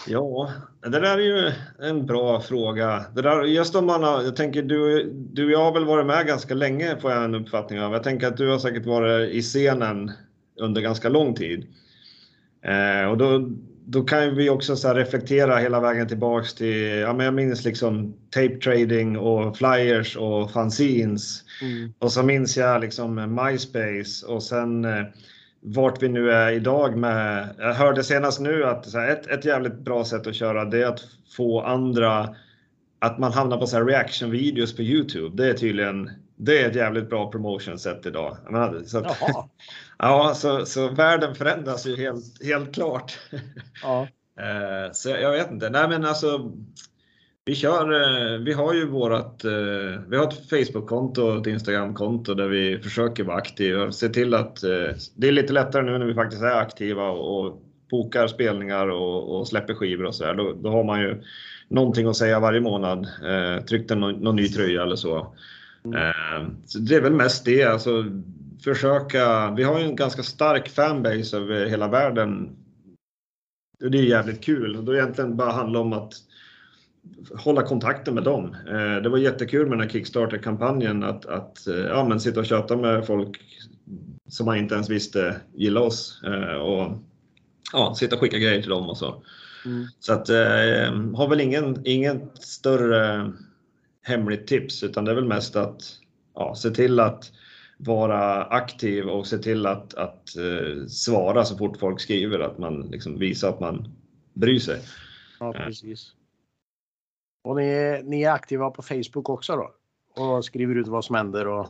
[0.07, 3.05] Ja, det där är ju en bra fråga.
[3.15, 6.05] Det där, just om man har, jag tänker du, du och jag har väl varit
[6.05, 7.93] med ganska länge får jag en uppfattning av.
[7.93, 10.11] Jag tänker att du har säkert varit i scenen
[10.59, 11.67] under ganska lång tid.
[12.61, 13.49] Eh, och då,
[13.85, 18.13] då kan vi också så reflektera hela vägen tillbaks till, ja men jag minns liksom
[18.29, 21.43] tape trading och flyers och fanzines.
[21.99, 25.03] Och så minns jag liksom MySpace och sen eh,
[25.61, 27.55] vart vi nu är idag med.
[27.57, 30.87] Jag hörde senast nu att här, ett, ett jävligt bra sätt att köra det är
[30.87, 31.01] att
[31.37, 32.35] få andra
[32.99, 35.43] att man hamnar på så här reaction videos på Youtube.
[35.43, 38.37] Det är tydligen det är ett jävligt bra promotion sätt idag.
[38.49, 39.17] Menar, så att.
[40.01, 43.19] ja, så, så världen förändras ju helt, helt klart.
[43.83, 44.07] Ja.
[44.39, 45.69] Eh, så jag vet inte.
[45.69, 46.51] Nej, men alltså.
[47.45, 47.91] Vi kör.
[48.33, 49.43] eh, Vi har ju vårat.
[49.45, 53.91] eh, Vi har ett Facebook-konto och ett Instagram-konto där vi försöker vara aktiva.
[53.91, 54.61] Se till att
[55.15, 57.61] det är lite lättare nu när vi faktiskt är aktiva och, och
[57.91, 60.33] bokar spelningar och, och släpper skivor och så där.
[60.33, 61.23] Då, då har man ju
[61.67, 63.07] någonting att säga varje månad.
[63.25, 65.17] Eh, tryckt en, någon ny tröja eller så.
[65.85, 67.63] Eh, så det är väl mest det.
[67.63, 68.05] Alltså,
[68.63, 72.55] försöka, vi har ju en ganska stark fanbase över hela världen.
[73.79, 76.13] Det är jävligt kul och då egentligen bara handlar om att
[77.35, 78.55] hålla kontakten med dem.
[78.67, 82.45] Eh, det var jättekul med den här Kickstarter-kampanjen att, att eh, ja, men sitta och
[82.45, 83.41] köta med folk
[84.29, 86.97] som man inte ens visste gillade oss eh, och
[87.73, 89.23] ja, sitta och skicka grejer till dem och så.
[89.65, 89.87] Mm.
[89.99, 90.27] Så att
[91.15, 93.31] har väl ingen, inget större
[94.01, 95.81] hemligt tips utan det är väl mest att
[96.35, 97.31] ja, se till att
[97.85, 102.81] vara aktiv och se till att, att eh, svara så fort folk skriver, att man
[102.81, 103.87] liksom visar att man
[104.33, 104.81] bryr sig.
[105.39, 106.11] Ja, precis.
[107.43, 109.71] Och ni, ni är aktiva på Facebook också då?
[110.23, 111.47] Och skriver ut vad som händer?
[111.47, 111.67] Och...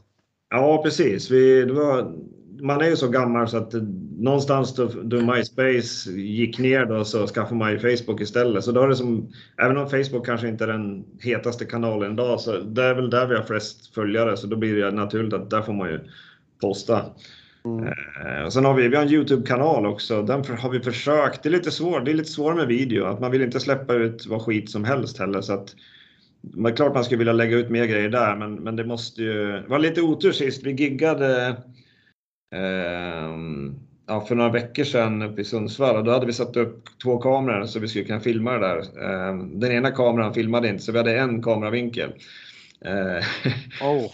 [0.50, 1.32] Ja, precis.
[1.32, 2.14] Vi, var,
[2.62, 3.74] man är ju så gammal så att
[4.18, 8.64] någonstans då, då MySpace gick ner då så skaffade man ju Facebook istället.
[8.64, 12.40] Så då är det som, även om Facebook kanske inte är den hetaste kanalen idag
[12.40, 15.50] så det är väl där vi har flest följare så då blir det naturligt att
[15.50, 16.00] där får man ju
[16.62, 17.06] posta.
[17.66, 17.88] Mm.
[17.88, 20.22] Eh, och sen har vi, vi har en Youtube-kanal också.
[20.22, 21.44] Den har vi försökt.
[21.44, 22.06] Det är lite svårt.
[22.06, 23.06] Det är lite svårt med video.
[23.06, 25.42] Att man vill inte släppa ut vad skit som helst heller.
[25.42, 25.76] Så att,
[26.42, 29.22] det är klart man skulle vilja lägga ut mer grejer där, men, men det måste
[29.22, 29.52] ju...
[29.52, 30.64] Det var lite otur sist.
[30.64, 31.58] Vi giggade
[34.08, 37.66] ja, för några veckor sedan uppe i Sundsvall då hade vi satt upp två kameror
[37.66, 38.78] så vi skulle kunna filma det där.
[38.78, 42.14] Eh, den ena kameran filmade inte så vi hade en kameravinkel.
[43.82, 44.12] Oh.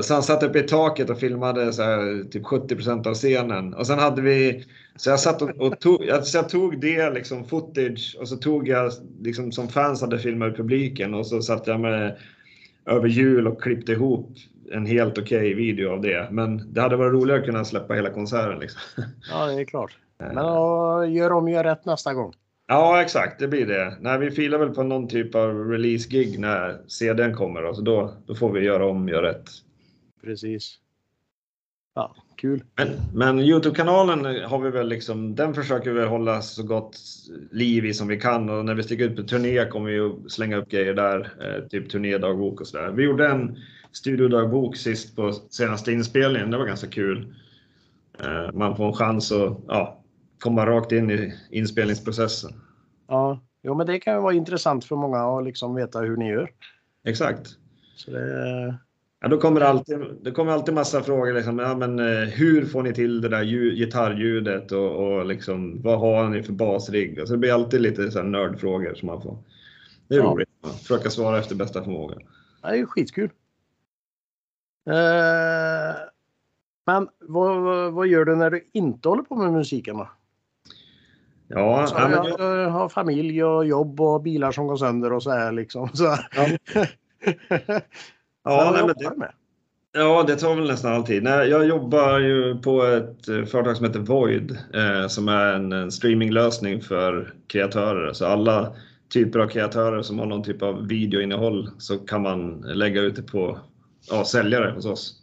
[0.00, 3.74] Så han satt uppe i taket och filmade så här, typ 70% av scenen.
[3.74, 4.64] Och sen hade vi,
[4.96, 8.68] så jag satt och, och tog, så jag tog det liksom footage och så tog
[8.68, 12.18] jag liksom som fans hade filmat publiken och så satt jag med
[12.86, 14.36] över jul och klippte ihop
[14.72, 16.28] en helt okej okay video av det.
[16.30, 18.58] Men det hade varit roligare att kunna släppa hela konserten.
[18.58, 18.80] Liksom.
[19.30, 19.98] Ja, det är klart.
[20.18, 22.32] Men gör om, gör rätt nästa gång.
[22.68, 23.38] Ja, exakt.
[23.38, 23.96] Det blir det.
[24.00, 27.62] Nej, vi filar väl på någon typ av release-gig när CDn kommer.
[27.62, 29.48] Då, så då, då får vi göra om, göra rätt.
[30.24, 30.78] Precis.
[31.94, 32.64] Ja, kul.
[32.76, 36.96] Men, men Youtube-kanalen har vi väl liksom, den försöker vi hålla så gott
[37.50, 40.30] liv i som vi kan och när vi sticker ut på turné kommer vi att
[40.30, 42.90] slänga upp grejer där, eh, typ turnédagbok och sådär.
[42.90, 43.58] Vi gjorde en
[43.92, 47.34] studiodagbok sist på senaste inspelningen, det var ganska kul.
[48.24, 50.02] Eh, man får en chans att ja,
[50.38, 52.50] komma rakt in i inspelningsprocessen.
[53.08, 56.28] Ja, jo, men det kan ju vara intressant för många att liksom veta hur ni
[56.28, 56.50] gör.
[57.04, 57.48] Exakt.
[57.96, 58.78] Så det,
[59.22, 61.32] Ja, då kommer det alltid, det kommer alltid massa frågor.
[61.32, 65.82] Liksom, ja, men, eh, hur får ni till det där ljud, gitarrljudet och, och liksom,
[65.82, 67.20] vad har ni för basrigg?
[67.20, 69.38] Alltså, det blir alltid lite så nördfrågor som man får.
[70.08, 70.24] Det är ja.
[70.24, 70.48] roligt.
[70.62, 72.16] att Försöka svara efter bästa förmåga.
[72.62, 73.30] Det är skitkul.
[74.90, 75.96] Eh,
[76.86, 80.10] men vad, vad gör du när du inte håller på med musiken då?
[81.48, 85.30] Ja, så jag, jag har familj och jobb och bilar som går sönder och så
[85.30, 85.88] här liksom.
[85.88, 86.16] Så.
[86.36, 86.46] Ja.
[88.50, 89.32] Ja, nej, men det, med?
[89.92, 91.22] ja, det tar väl nästan alltid.
[91.22, 95.72] Nej, jag jobbar ju på ett eh, företag som heter Void eh, som är en,
[95.72, 98.12] en, streaminglösning för kreatörer.
[98.12, 98.72] Så alla
[99.12, 103.22] typer av kreatörer som har någon typ av videoinnehåll så kan man lägga ut det
[103.22, 103.58] på
[104.10, 105.14] ja, säljare hos oss.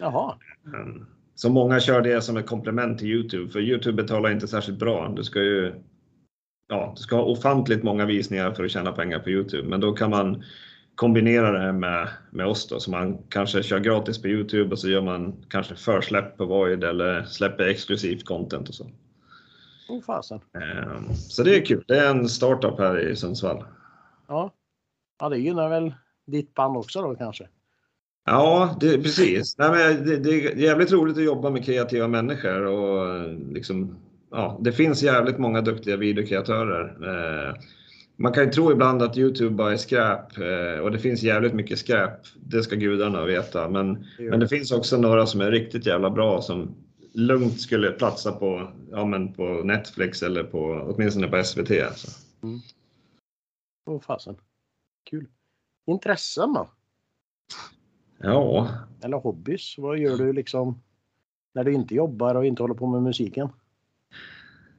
[0.00, 0.34] Jaha.
[0.66, 1.06] Mm.
[1.34, 5.12] Så många kör det som ett komplement till Youtube, för Youtube betalar inte särskilt bra.
[5.16, 5.72] Du ska ju
[6.68, 9.92] ja, du ska ha ofantligt många visningar för att tjäna pengar på Youtube, men då
[9.92, 10.44] kan man
[11.00, 14.88] kombinera det med, med oss då, så man kanske kör gratis på Youtube och så
[14.88, 18.90] gör man kanske försläpp på Void eller släpper exklusivt content och så.
[19.88, 20.40] Oh, fasen.
[20.54, 21.84] Ehm, så det är kul.
[21.88, 23.64] Det är en startup här i Sundsvall.
[24.28, 24.52] Ja,
[25.20, 25.94] ja det gynnar väl
[26.26, 27.48] ditt band också då kanske?
[28.24, 29.58] Ja, det, precis.
[29.58, 33.96] Nej, men det, det, är jävligt roligt att jobba med kreativa människor och liksom,
[34.30, 36.96] ja, det finns jävligt många duktiga videokreatörer.
[38.20, 41.54] Man kan ju tro ibland att Youtube bara är skräp eh, och det finns jävligt
[41.54, 42.20] mycket skräp.
[42.36, 43.68] Det ska gudarna veta.
[43.68, 46.74] Men, men det finns också några som är riktigt jävla bra som
[47.12, 51.70] lugnt skulle platsa på, ja, men på Netflix eller på, åtminstone på SVT.
[51.70, 52.10] Alltså.
[52.42, 52.60] Mm.
[53.86, 54.36] Oh, fasen.
[55.10, 55.26] Kul.
[55.86, 56.68] Intressen då?
[58.18, 58.68] Ja.
[59.02, 59.74] Eller hobbys?
[59.78, 60.82] Vad gör du liksom
[61.54, 63.48] när du inte jobbar och inte håller på med musiken?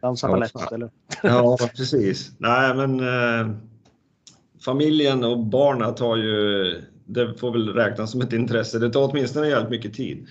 [0.02, 0.90] Dansa ja, balett eller?
[1.24, 2.32] Ja, precis.
[2.38, 3.56] Nej, men eh,
[4.66, 8.80] familjen och barnen tar ju, det får väl räknas som ett intresse.
[8.80, 10.28] Det tar åtminstone jävligt mycket tid.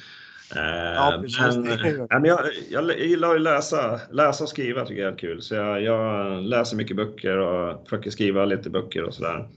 [0.56, 1.62] Eh, ja, men,
[2.11, 5.42] men jag, jag gillar att läsa, läsa och skriva tycker jag är kul.
[5.42, 9.48] Så jag, jag läser mycket böcker och försöker skriva lite böcker och sådär.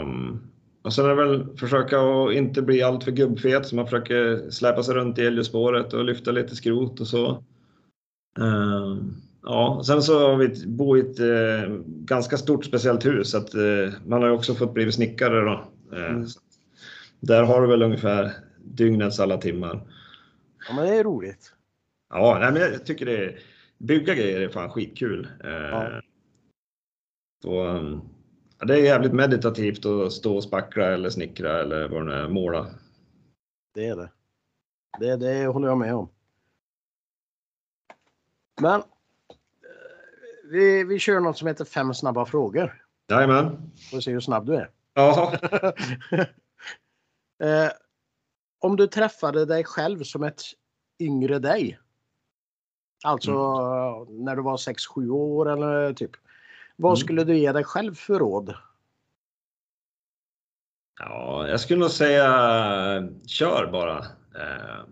[0.00, 0.50] Um,
[0.82, 4.82] och sen är det väl försöka att inte bli alltför gubbfet så man försöker släpa
[4.82, 7.44] sig runt i elljusspåret och lyfta lite skrot och så.
[8.40, 13.38] Ehm, ja, sen så har vi bott i ett eh, ganska stort speciellt hus så
[13.38, 15.64] att eh, man har också fått bli snickare då.
[15.96, 16.26] Eh, mm.
[17.20, 18.32] Där har du väl ungefär
[18.64, 19.80] dygnets alla timmar.
[20.68, 21.52] Ja, men det är roligt.
[22.10, 23.38] Ja, nej, men jag tycker det är,
[23.78, 25.28] bygga grejer är fan skitkul.
[25.44, 26.00] Eh, Ja.
[27.42, 28.00] så, um,
[28.58, 32.12] ja, det är jävligt meditativt att stå och spackra eller snickra eller vad det nu
[32.12, 32.66] är, måla.
[33.74, 34.10] Det är det.
[35.00, 36.08] Det, det håller jag med om.
[38.60, 38.86] Men eh,
[40.50, 42.84] vi, vi kör något som heter fem snabba frågor.
[43.08, 43.70] Jajamän.
[43.90, 44.70] Får se hur snabb du är.
[44.94, 45.32] Ja.
[47.42, 47.70] eh,
[48.58, 50.42] om du träffade dig själv som ett
[50.98, 51.78] yngre dig.
[53.04, 56.10] Alltså eh, när du var 6-7 år eller typ.
[56.76, 56.96] Vad Mm.
[56.96, 58.54] skulle du ge dig själv för råd?
[60.98, 62.26] ja, jag skulle nog säga
[63.26, 63.98] kör bara.
[64.34, 64.84] Eh,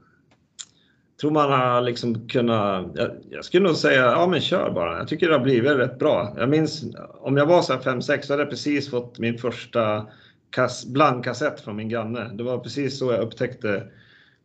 [1.21, 4.99] tror man har liksom kunnat, jag, jag skulle nog säga ja men kör bara.
[4.99, 6.35] Jag tycker det har blivit rätt bra.
[6.37, 6.85] Jag minns
[7.21, 10.07] om jag var så här 5-6 så hade jag precis fått min första
[10.51, 12.31] kass, blandkassett från min granne.
[12.35, 13.83] Det var precis så jag upptäckte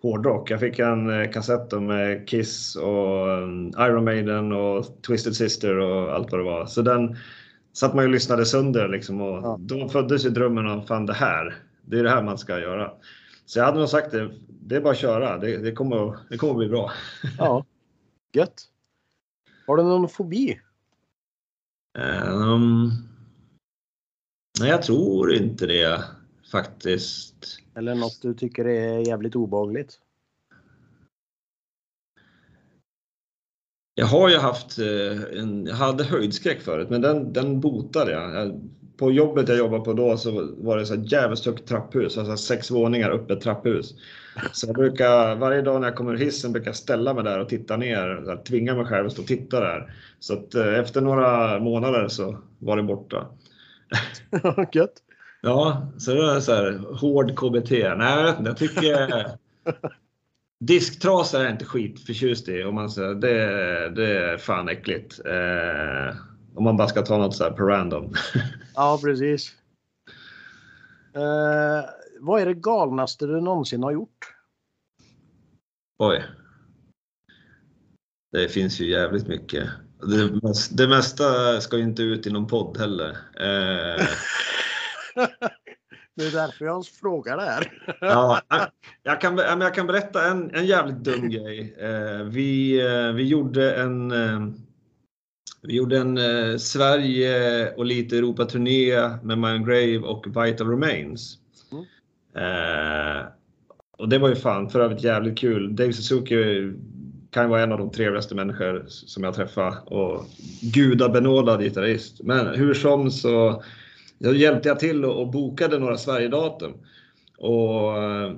[0.02, 0.52] hårdrock.
[0.52, 6.14] Jag fick en eh, kassett med Kiss och um, Iron Maiden och Twisted Sister och
[6.16, 6.66] allt vad det var.
[6.66, 7.18] Så den
[7.74, 9.58] satt man ju och lyssnade sönder liksom och Ja.
[9.60, 11.56] då föddes ju drömmen om fan det här,
[11.86, 12.92] det är det här man ska göra.
[13.46, 15.38] Så jag hade nog sagt det, det är bara att köra.
[15.38, 16.92] Det, det, kommer, det kommer bli bra.
[17.38, 17.66] Ja,
[18.34, 18.70] gött.
[19.68, 20.60] Har du någon fobi?
[21.98, 22.90] Ehm,
[24.60, 26.04] nej, jag tror inte det
[26.52, 27.60] faktiskt.
[27.76, 30.00] Eller något du tycker är jävligt obehagligt?
[33.96, 38.36] Jag har ju haft eh, en, jag hade höjdskräck förut, men den, den botade jag.
[38.36, 38.70] jag.
[38.98, 42.72] På jobbet jag jobbade på då så var det så jävligt högt trapphus, alltså sex
[42.72, 43.94] våningar upp ett trapphus.
[44.52, 47.40] Så jag brukar, varje dag när jag kommer ur hissen brukar jag ställa mig där
[47.40, 49.94] och titta ner, så tvinga mig själv att stå och titta där.
[50.20, 53.28] Så att eh, efter några månader så var det borta.
[54.74, 54.94] gött.
[55.42, 57.72] Ja, så det är så här hård KBT.
[57.72, 58.50] Nej, jag vet inte.
[58.50, 59.28] Jag tycker
[60.60, 62.64] disktrasor är jag inte skitförtjust i.
[62.64, 65.20] Om man säger, det, det är fan äckligt.
[65.26, 66.16] Eh,
[66.56, 68.14] om man bara ska ta något så här på random.
[68.76, 69.52] Ja, precis.
[71.16, 71.90] Eh,
[72.20, 74.36] vad är det galnaste du någonsin har gjort?
[76.00, 76.24] Oj.
[78.32, 79.70] Det finns ju jävligt mycket.
[80.02, 83.10] Det, mest- det mesta ska ju inte ut i någon podd heller.
[83.40, 84.06] Eh,
[86.16, 87.72] Det är därför jag frågar det här.
[88.02, 88.42] Ja,
[89.04, 91.76] jag kan, jag kan berätta en, en jävligt dum grej.
[91.80, 94.48] Eh, vi, eh, vi gjorde en, eh,
[95.62, 101.38] vi gjorde en eh, Sverige och lite Europa-turné med Mind Grave och Vital Remains.
[101.72, 101.84] Mm.
[102.36, 103.26] Eh,
[103.98, 105.76] och det var ju fan för övrigt jävligt kul.
[105.76, 106.36] Dave Suzuki
[107.30, 110.26] kan ju vara en av de trevligaste människor som jag träffat och
[110.62, 112.22] gudabenådad gitarrist.
[112.24, 113.64] Men hur som så
[114.18, 116.74] jag hjälpte jag till och, och bokade några Sverigedatum.
[117.38, 118.34] Och eh,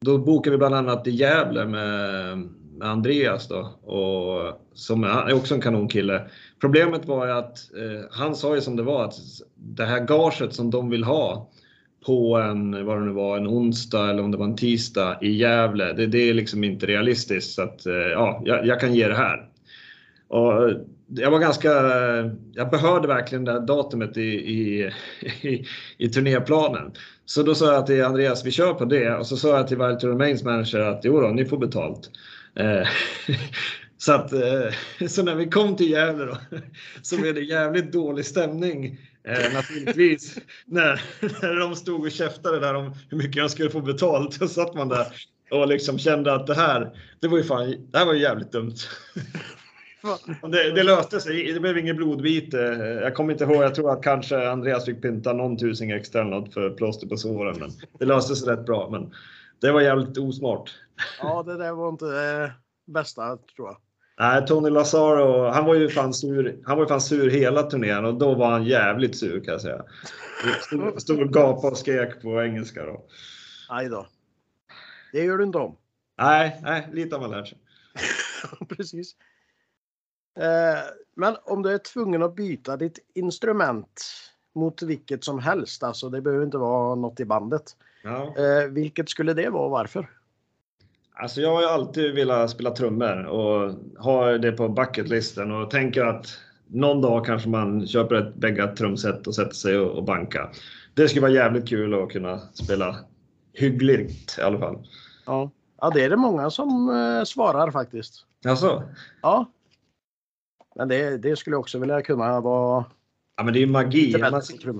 [0.00, 2.48] då bokade vi bland annat i Gävle med
[2.82, 3.58] Andreas då,
[3.92, 6.22] och, som är, är också en kanonkille.
[6.60, 9.14] Problemet var ju att eh, han sa ju som det var att
[9.54, 11.50] det här gaget som de vill ha
[12.06, 15.30] på en, vad det nu var, en onsdag eller om det var en tisdag i
[15.30, 17.54] Gävle, det, det är liksom inte realistiskt.
[17.54, 19.48] Så att, eh, ja, jag, jag kan ge det här.
[20.28, 20.72] Och
[21.08, 21.68] jag var ganska,
[22.52, 24.90] jag behövde verkligen det här datumet i, i,
[25.42, 25.66] i,
[25.98, 26.92] i turnéplanen.
[27.24, 29.16] Så då sa jag till Andreas, vi kör på det.
[29.16, 32.10] Och så sa jag till Vital Remains manager att jo då, ni får betalt.
[32.56, 32.88] Eh,
[33.98, 36.38] så, att, eh, så när vi kom till Gävle då,
[37.02, 39.00] så blev det jävligt dålig stämning.
[39.24, 41.02] Eh, naturligtvis när,
[41.42, 44.34] när de stod och käftade där om hur mycket jag skulle få betalt.
[44.34, 45.06] Så satt man där
[45.50, 46.90] och liksom kände att det här,
[47.20, 48.76] det var ju fan, det här var ju jävligt dumt.
[50.52, 51.52] Det, det löste sig.
[51.52, 52.56] Det blev inget blodvite.
[53.02, 53.62] Jag kommer inte ihåg.
[53.62, 57.16] Jag tror att kanske Andreas fick pynta någon tusing extra eller något för plåster på
[57.16, 57.56] såren.
[57.58, 58.88] Men det löste sig rätt bra.
[58.90, 59.12] Men
[59.60, 60.74] det var jävligt osmart.
[61.22, 62.52] Ja, det där var inte det
[62.86, 63.76] bästa tror jag.
[64.18, 66.62] Nej, Tony Lazaro, han var ju fan sur.
[66.64, 69.60] Han var ju fan sur hela turnén och då var han jävligt sur kan jag
[69.60, 69.84] säga.
[70.62, 73.04] Stod, stod och gapade och skrek på engelska då.
[73.68, 74.06] Aj då.
[75.12, 75.76] Det gör du inte om.
[76.18, 77.58] Nej, nej, lite har man lärt sig.
[78.68, 79.16] Precis.
[80.38, 80.78] Eh,
[81.14, 84.04] men om du är tvungen att byta ditt instrument
[84.54, 87.76] mot vilket som helst, alltså det behöver inte vara något i bandet.
[88.06, 88.34] Ja.
[88.38, 90.10] Eh, vilket skulle det vara och varför?
[91.14, 96.04] Alltså jag har ju alltid velat spela trummor och har det på bucketlisten och tänker
[96.04, 96.26] att
[96.66, 100.50] någon dag kanske man köper ett bäggat trumset och sätter sig och, och banka.
[100.94, 102.96] Det skulle vara jävligt kul att kunna spela
[103.52, 104.88] hyggligt i alla fall.
[105.26, 105.50] Ja,
[105.80, 108.26] ja det är det många som eh, svarar faktiskt.
[108.46, 108.82] Alltså,
[109.22, 109.52] Ja.
[110.74, 112.84] Men det, det skulle jag också vilja kunna vara.
[113.36, 114.18] Ja men det är ju magi.
[114.18, 114.24] Man,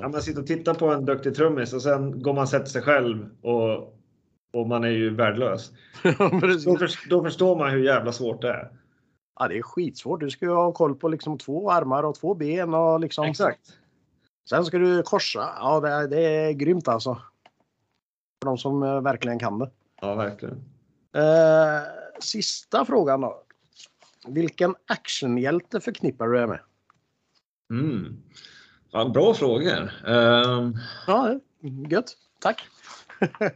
[0.05, 2.67] om man sitter och tittar på en duktig trummis och sen går man och sätter
[2.67, 3.97] sig själv och,
[4.53, 5.73] och man är ju värdelös.
[6.03, 8.71] Då, för, då förstår man hur jävla svårt det är.
[9.39, 10.21] Ja, det är skitsvårt.
[10.21, 13.25] Du ska ju ha koll på liksom två armar och två ben och liksom.
[13.25, 13.61] Exakt.
[14.49, 15.49] Sen ska du korsa.
[15.61, 17.15] Ja, det är, det är grymt alltså.
[18.43, 19.71] För de som eh, verkligen kan det.
[20.01, 20.65] Ja, verkligen.
[21.17, 21.83] Eh,
[22.21, 23.43] sista frågan då.
[24.29, 26.61] Vilken actionhjälte förknippar du dig med?
[27.71, 28.17] Mm.
[28.93, 29.91] Ja, bra frågor.
[30.07, 31.41] Ehm, Ja,
[31.91, 32.17] gött.
[32.41, 32.63] Tack.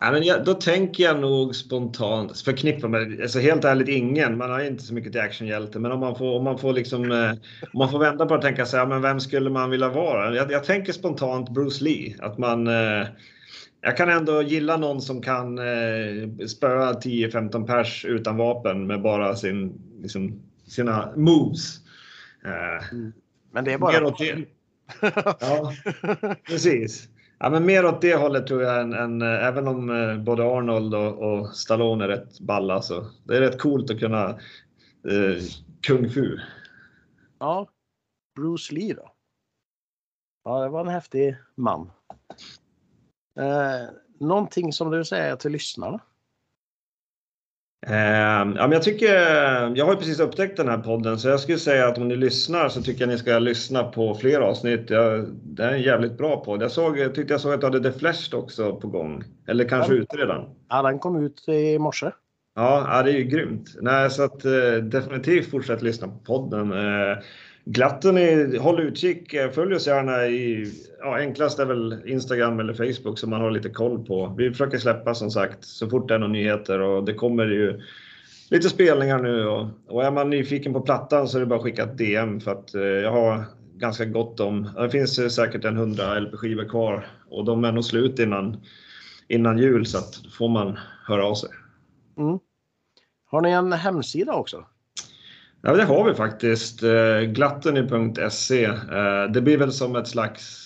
[0.00, 4.50] Ja, men jag, då tänker jag nog spontant, förknippa med, alltså helt ärligt ingen, man
[4.50, 7.30] har inte så mycket till actionhjälte, men om man får, om man får liksom, eh,
[7.72, 9.88] om man får vända på det och tänka sig, ja, men vem skulle man vilja
[9.88, 10.34] vara?
[10.34, 13.06] Jag, jag tänker spontant Bruce Lee, att man, eh,
[13.80, 19.36] jag kan ändå gilla någon som kan eh, spöa 10-15 pers utan vapen med bara
[19.36, 21.76] sin, liksom, sina moves.
[22.44, 22.86] Eh,
[23.56, 24.06] Men det är mer bara...
[24.06, 24.44] åt det.
[25.40, 25.72] Ja,
[26.46, 27.08] precis.
[27.38, 30.44] Ja, men mer åt det hållet tror jag än, än eh, även om eh, både
[30.44, 34.28] Arnold och, och Stallone är rätt balla så det är rätt coolt att kunna
[35.08, 35.42] eh,
[35.86, 36.38] kung fu.
[37.38, 37.68] Ja,
[38.34, 39.12] Bruce Lee då.
[40.44, 41.90] Ja, det var en häftig man.
[43.38, 43.88] Eh,
[44.20, 46.00] någonting som du säger till lyssnarna?
[47.86, 49.06] Eh, ja, men jag tycker,
[49.76, 52.16] jag har ju precis upptäckt den här podden så jag skulle säga att om ni
[52.16, 54.90] lyssnar så tycker jag ni ska lyssna på fler avsnitt.
[54.90, 56.62] Jag, det är en jävligt bra podd.
[56.62, 59.24] Jag, såg, jag tyckte jag såg att du hade The Flash också på gång.
[59.48, 59.98] Eller kanske Ja.
[59.98, 60.44] ute redan.
[60.68, 62.10] Ja, den kom ut i morse.
[62.54, 63.68] Ja, ja, det är ju grymt.
[63.80, 66.72] Nej, så att eh, definitivt fortsätt lyssna på podden.
[66.72, 67.16] Eh,
[67.66, 72.74] glatten är, håll utkik, eh, följ oss gärna i, ja, enklast är väl Instagram eller
[72.74, 74.34] Facebook som man har lite koll på.
[74.38, 77.80] Vi försöker släppa som sagt så fort det är några nyheter och det kommer ju
[78.50, 81.64] lite spelningar nu och, och är man nyfiken på plattan så är det bara att
[81.64, 83.44] skicka ett DM för att eh, jag har
[83.74, 87.84] ganska gott om, det finns eh, säkert en 100 LP-skivor kvar och de är nog
[87.84, 88.56] slut innan,
[89.28, 91.50] innan jul så att får man höra av sig.
[92.18, 92.38] Mm.
[93.26, 94.64] Har ni en hemsida också?
[95.62, 96.82] Ja, det har vi faktiskt.
[96.82, 98.64] Eh, Glatteny.se.
[98.64, 100.62] Eh, Det blir väl som ett slags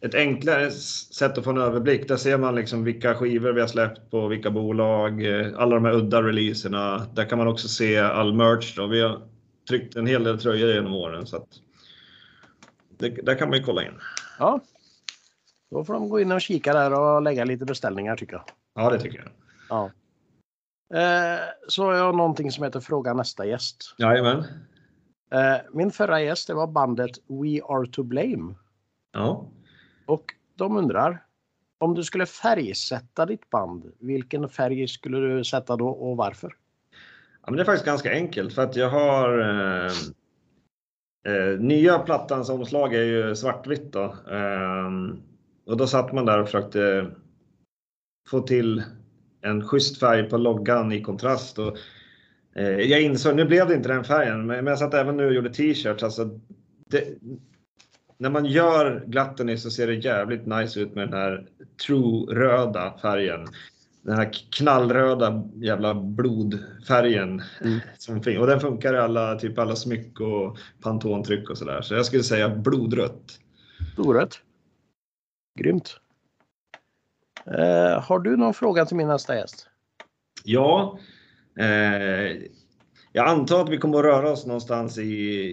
[0.00, 2.08] ett enklare sätt att få en överblick.
[2.08, 5.84] Där ser man liksom vilka skivor vi har släppt på vilka bolag, eh, alla de
[5.84, 7.06] här udda releaserna.
[7.14, 8.76] Där kan man också se all merch.
[8.76, 8.86] Då.
[8.86, 9.22] Vi har
[9.68, 11.26] tryckt en hel del tröjor genom åren.
[11.26, 11.48] Så att
[12.98, 13.92] det, där kan man ju kolla in.
[14.38, 14.60] Ja.
[15.70, 18.44] Då får de gå in och kika där och lägga lite beställningar tycker jag.
[18.74, 19.28] Ja, det tycker jag.
[19.68, 19.90] Ja.
[20.92, 23.94] Eh, så har jag någonting som heter Fråga nästa gäst.
[23.98, 24.44] Jajamän.
[25.30, 28.54] Eh, min förra gäst det var bandet We Are To Blame.
[29.12, 29.50] Ja.
[30.06, 30.24] Och
[30.54, 31.24] de undrar
[31.78, 36.56] om du skulle färgsätta ditt band, vilken färg skulle du sätta då och varför?
[37.42, 39.92] Ja, men det är faktiskt ganska enkelt för att jag har eh,
[41.32, 44.04] eh, nya plattans omslag är ju svartvitt då.
[44.30, 44.90] Eh,
[45.66, 47.10] och då satt man där och försökte
[48.28, 48.82] få till
[49.42, 51.58] en schysst färg på loggan i kontrast.
[51.58, 51.76] Och,
[52.54, 55.34] eh, jag insåg, nu blev det inte den färgen, men, jag satt även nu och
[55.34, 56.02] gjorde t-shirts.
[56.02, 56.38] Alltså,
[56.90, 57.04] det,
[58.18, 61.46] när man gör Gluttony så ser det jävligt nice ut med den här
[61.86, 63.48] true röda färgen
[64.02, 67.80] den här knallröda jävla blodfärgen Mm.
[67.98, 68.38] som finns.
[68.38, 71.82] Och den funkar i alla, typ alla smyck och pantontryck och sådär.
[71.82, 73.38] Så jag skulle säga blodrött.
[73.92, 74.40] Storrött.
[75.58, 75.96] Grymt.
[77.46, 79.68] Eh, har du någon fråga till min nästa gäst?
[80.44, 80.98] Ja,
[81.58, 82.38] eh,
[83.12, 85.02] jag antar att vi kommer att röra oss någonstans i,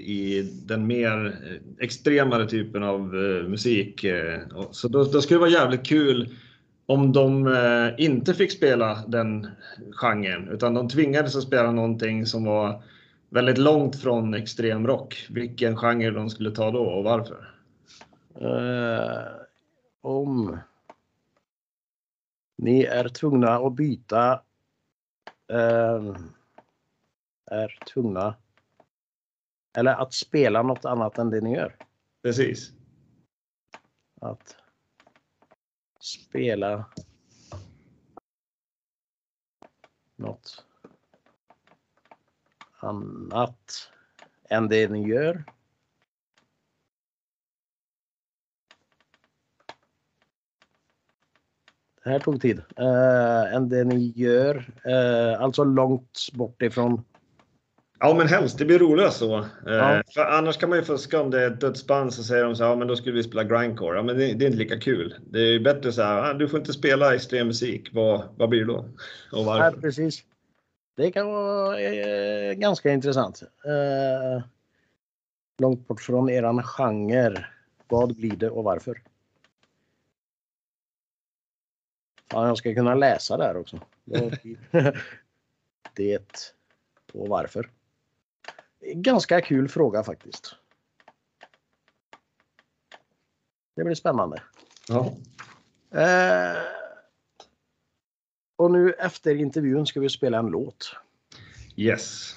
[0.06, 1.40] i den mer
[1.80, 4.04] extremare typen av eh, musik.
[4.04, 4.40] Eh,
[4.72, 6.36] så då, då skulle det vara jävligt kul
[6.86, 9.48] om de eh, inte fick spela den
[9.92, 12.84] genren utan de tvingades att spela någonting som var
[13.30, 15.28] väldigt långt från extremrock.
[15.30, 17.54] Vilken genre de skulle ta då och varför?
[18.42, 19.24] Eh,
[20.02, 20.58] om
[22.62, 24.44] ni är tvungna att byta
[25.48, 26.16] eh,
[27.52, 28.36] är tvungna
[29.78, 31.76] eller att spela något annat än det ni gör.
[32.22, 32.74] Precis.
[34.22, 34.56] Att
[36.00, 36.86] spela
[40.16, 40.66] något
[42.80, 43.92] annat
[44.50, 45.44] än det ni gör.
[52.04, 52.62] Det här tog tid.
[52.80, 54.56] Uh, än det ni gör.
[54.86, 57.04] Eh, alltså långt bort ifrån.
[58.00, 58.58] Ja, men helst.
[58.58, 59.38] Det blir roligare så.
[59.38, 60.04] Eh, Ja.
[60.14, 62.64] För annars kan man ju fuska om det är ett dödsband så säger de så
[62.64, 63.98] här, ja men då skulle vi spela grindcore.
[63.98, 65.16] Ja, men det, det är inte lika kul.
[65.30, 67.90] Det är ju bättre så här, ah, du får inte spela extrem musik.
[67.94, 68.78] Vad, vad blir det då?
[69.32, 69.82] Och Ja, varför?
[69.82, 70.24] precis.
[70.98, 73.42] Det kan vara eh, ganska intressant.
[73.66, 74.44] Eh,
[75.62, 77.46] långt bort från eran genre.
[77.88, 79.02] Vad blir det och varför?
[82.30, 83.80] Ja, jag ska kunna läsa där också.
[85.94, 86.44] det
[87.14, 87.70] och varför.
[88.94, 90.56] Ganska kul fråga faktiskt.
[93.76, 94.42] Det blir spännande.
[94.88, 95.14] Ja.
[96.00, 96.58] Eh,
[98.56, 100.96] och nu efter intervjun ska vi spela en låt.
[101.76, 102.36] Yes.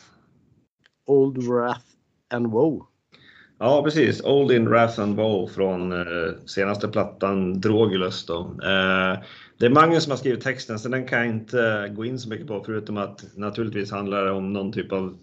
[1.04, 1.86] Old Wrath
[2.28, 2.80] and Woe.
[3.58, 4.24] Ja, precis.
[4.24, 8.26] Old in Wrath and Woe från eh, senaste plattan Drogulus.
[8.26, 8.40] Då.
[8.64, 9.18] Eh,
[9.62, 12.28] det är Magnus som har skrivit texten så den kan jag inte gå in så
[12.28, 15.18] mycket på förutom att naturligtvis handlar det om någon typ av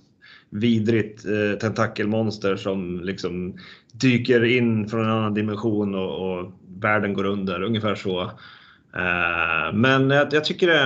[0.50, 3.58] vidrigt eh, tentakelmonster som liksom
[3.92, 8.22] dyker in från en annan dimension och, och världen går under, ungefär så.
[8.94, 10.80] Eh, men jag, jag, tycker eh, det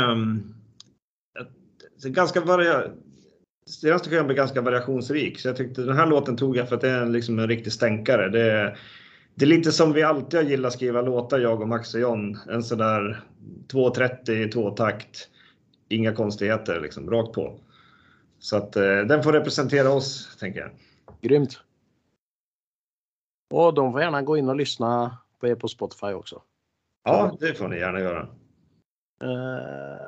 [1.40, 1.48] är,
[2.02, 2.84] det är ganska varia
[3.66, 6.82] senaste skivan blev ganska variationsrik så jag tyckte den här låten tog jag för att
[6.82, 8.30] det är liksom en riktig stänkare.
[8.30, 8.78] Det är,
[9.36, 12.38] det är lite som vi alltid har gillat skriva låtar, jag och Max och John.
[12.50, 13.24] En sådär
[13.68, 15.30] 2.30 i tvåtakt.
[15.90, 17.60] Inga konstigheter liksom, rakt på.
[18.40, 20.72] Så att eh, den får representera oss, tänker jag.
[21.22, 21.60] Grymt.
[23.54, 26.42] Och de får gärna gå in och lyssna på er på Spotify också.
[27.04, 28.22] Ja, det får ni gärna göra.
[29.24, 30.00] Uh,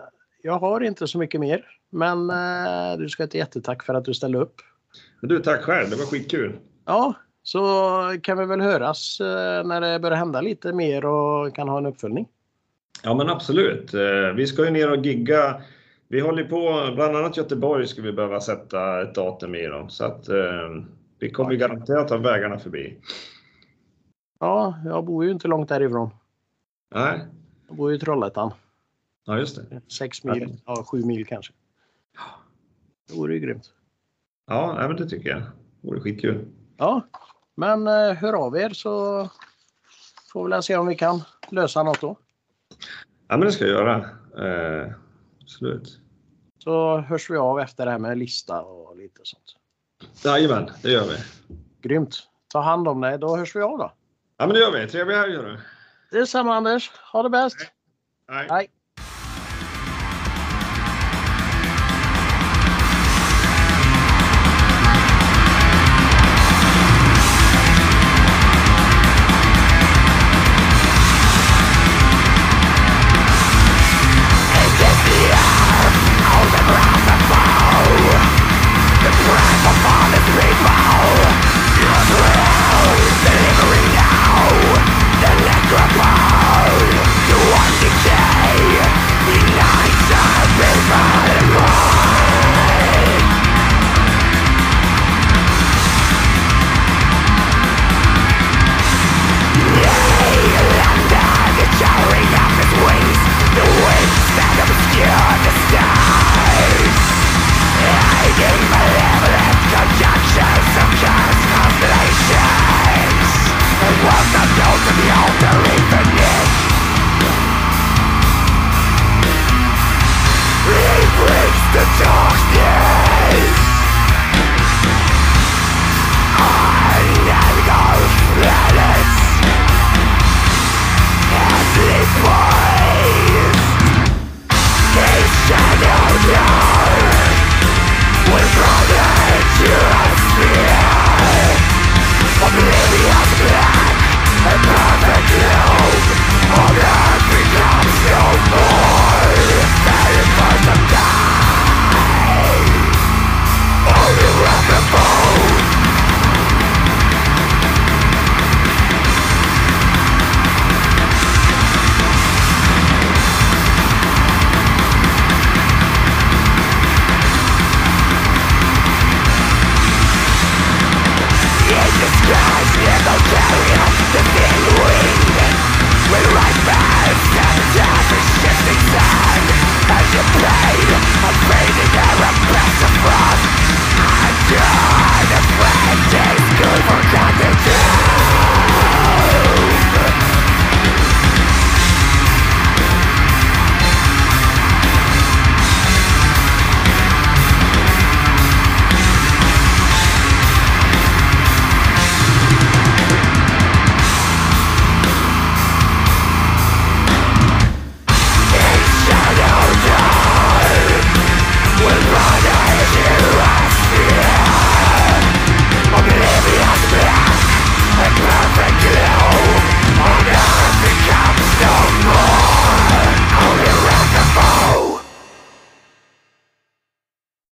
[0.42, 4.06] jag har inte så mycket mer, men uh, du ska ha ett jättetack för att
[4.06, 4.56] du ställde upp.
[5.20, 5.90] Men du, tack själv.
[5.90, 6.60] Det var skitkul.
[6.86, 7.14] Ja,
[7.46, 7.62] så
[8.24, 9.28] kan vi väl höras uh,
[9.68, 12.28] när det börjar hända lite mer och kan ha en uppföljning.
[13.04, 13.94] Ja, men absolut.
[14.36, 15.62] Vi ska ju ner och gigga
[16.08, 20.06] vi håller på, bland annat Göteborg ska vi behöva sätta ett datum i då, så
[20.06, 20.84] att eh,
[21.20, 21.58] vi kommer okay.
[21.58, 22.98] garanterat ha vägarna förbi.
[24.40, 26.10] Ja, jag bor ju inte långt därifrån.
[26.96, 27.26] Nej.
[27.68, 28.52] Jag bor i Trollhättan.
[29.26, 29.82] Ja, just det.
[29.88, 31.54] Sex mil, ja, sju mil kanske.
[33.08, 33.74] Det vore ju grymt.
[34.48, 35.40] Ja, men det tycker jag.
[35.42, 36.46] Det vore skitkul.
[36.78, 37.02] Ja,
[37.56, 39.30] men eh, hör av er så
[40.32, 42.18] får vi se om vi kan lösa något då.
[43.28, 43.96] Ja, men det ska jag göra.
[44.38, 44.92] Eh,
[45.42, 46.00] absolut.
[46.64, 49.56] Så hörs vi av efter det här med lista och lite sånt.
[50.26, 51.18] Jajamän, det gör vi.
[51.82, 52.28] Grymt.
[52.48, 53.18] Ta hand om dig.
[53.18, 53.92] Då hörs vi av då.
[54.38, 54.88] Ja, men det gör vi.
[54.88, 55.58] Trevlig helg.
[56.12, 56.92] Detsamma Anders.
[57.12, 57.58] Ha det bäst.
[58.28, 58.48] Hej.
[58.50, 58.70] Hej.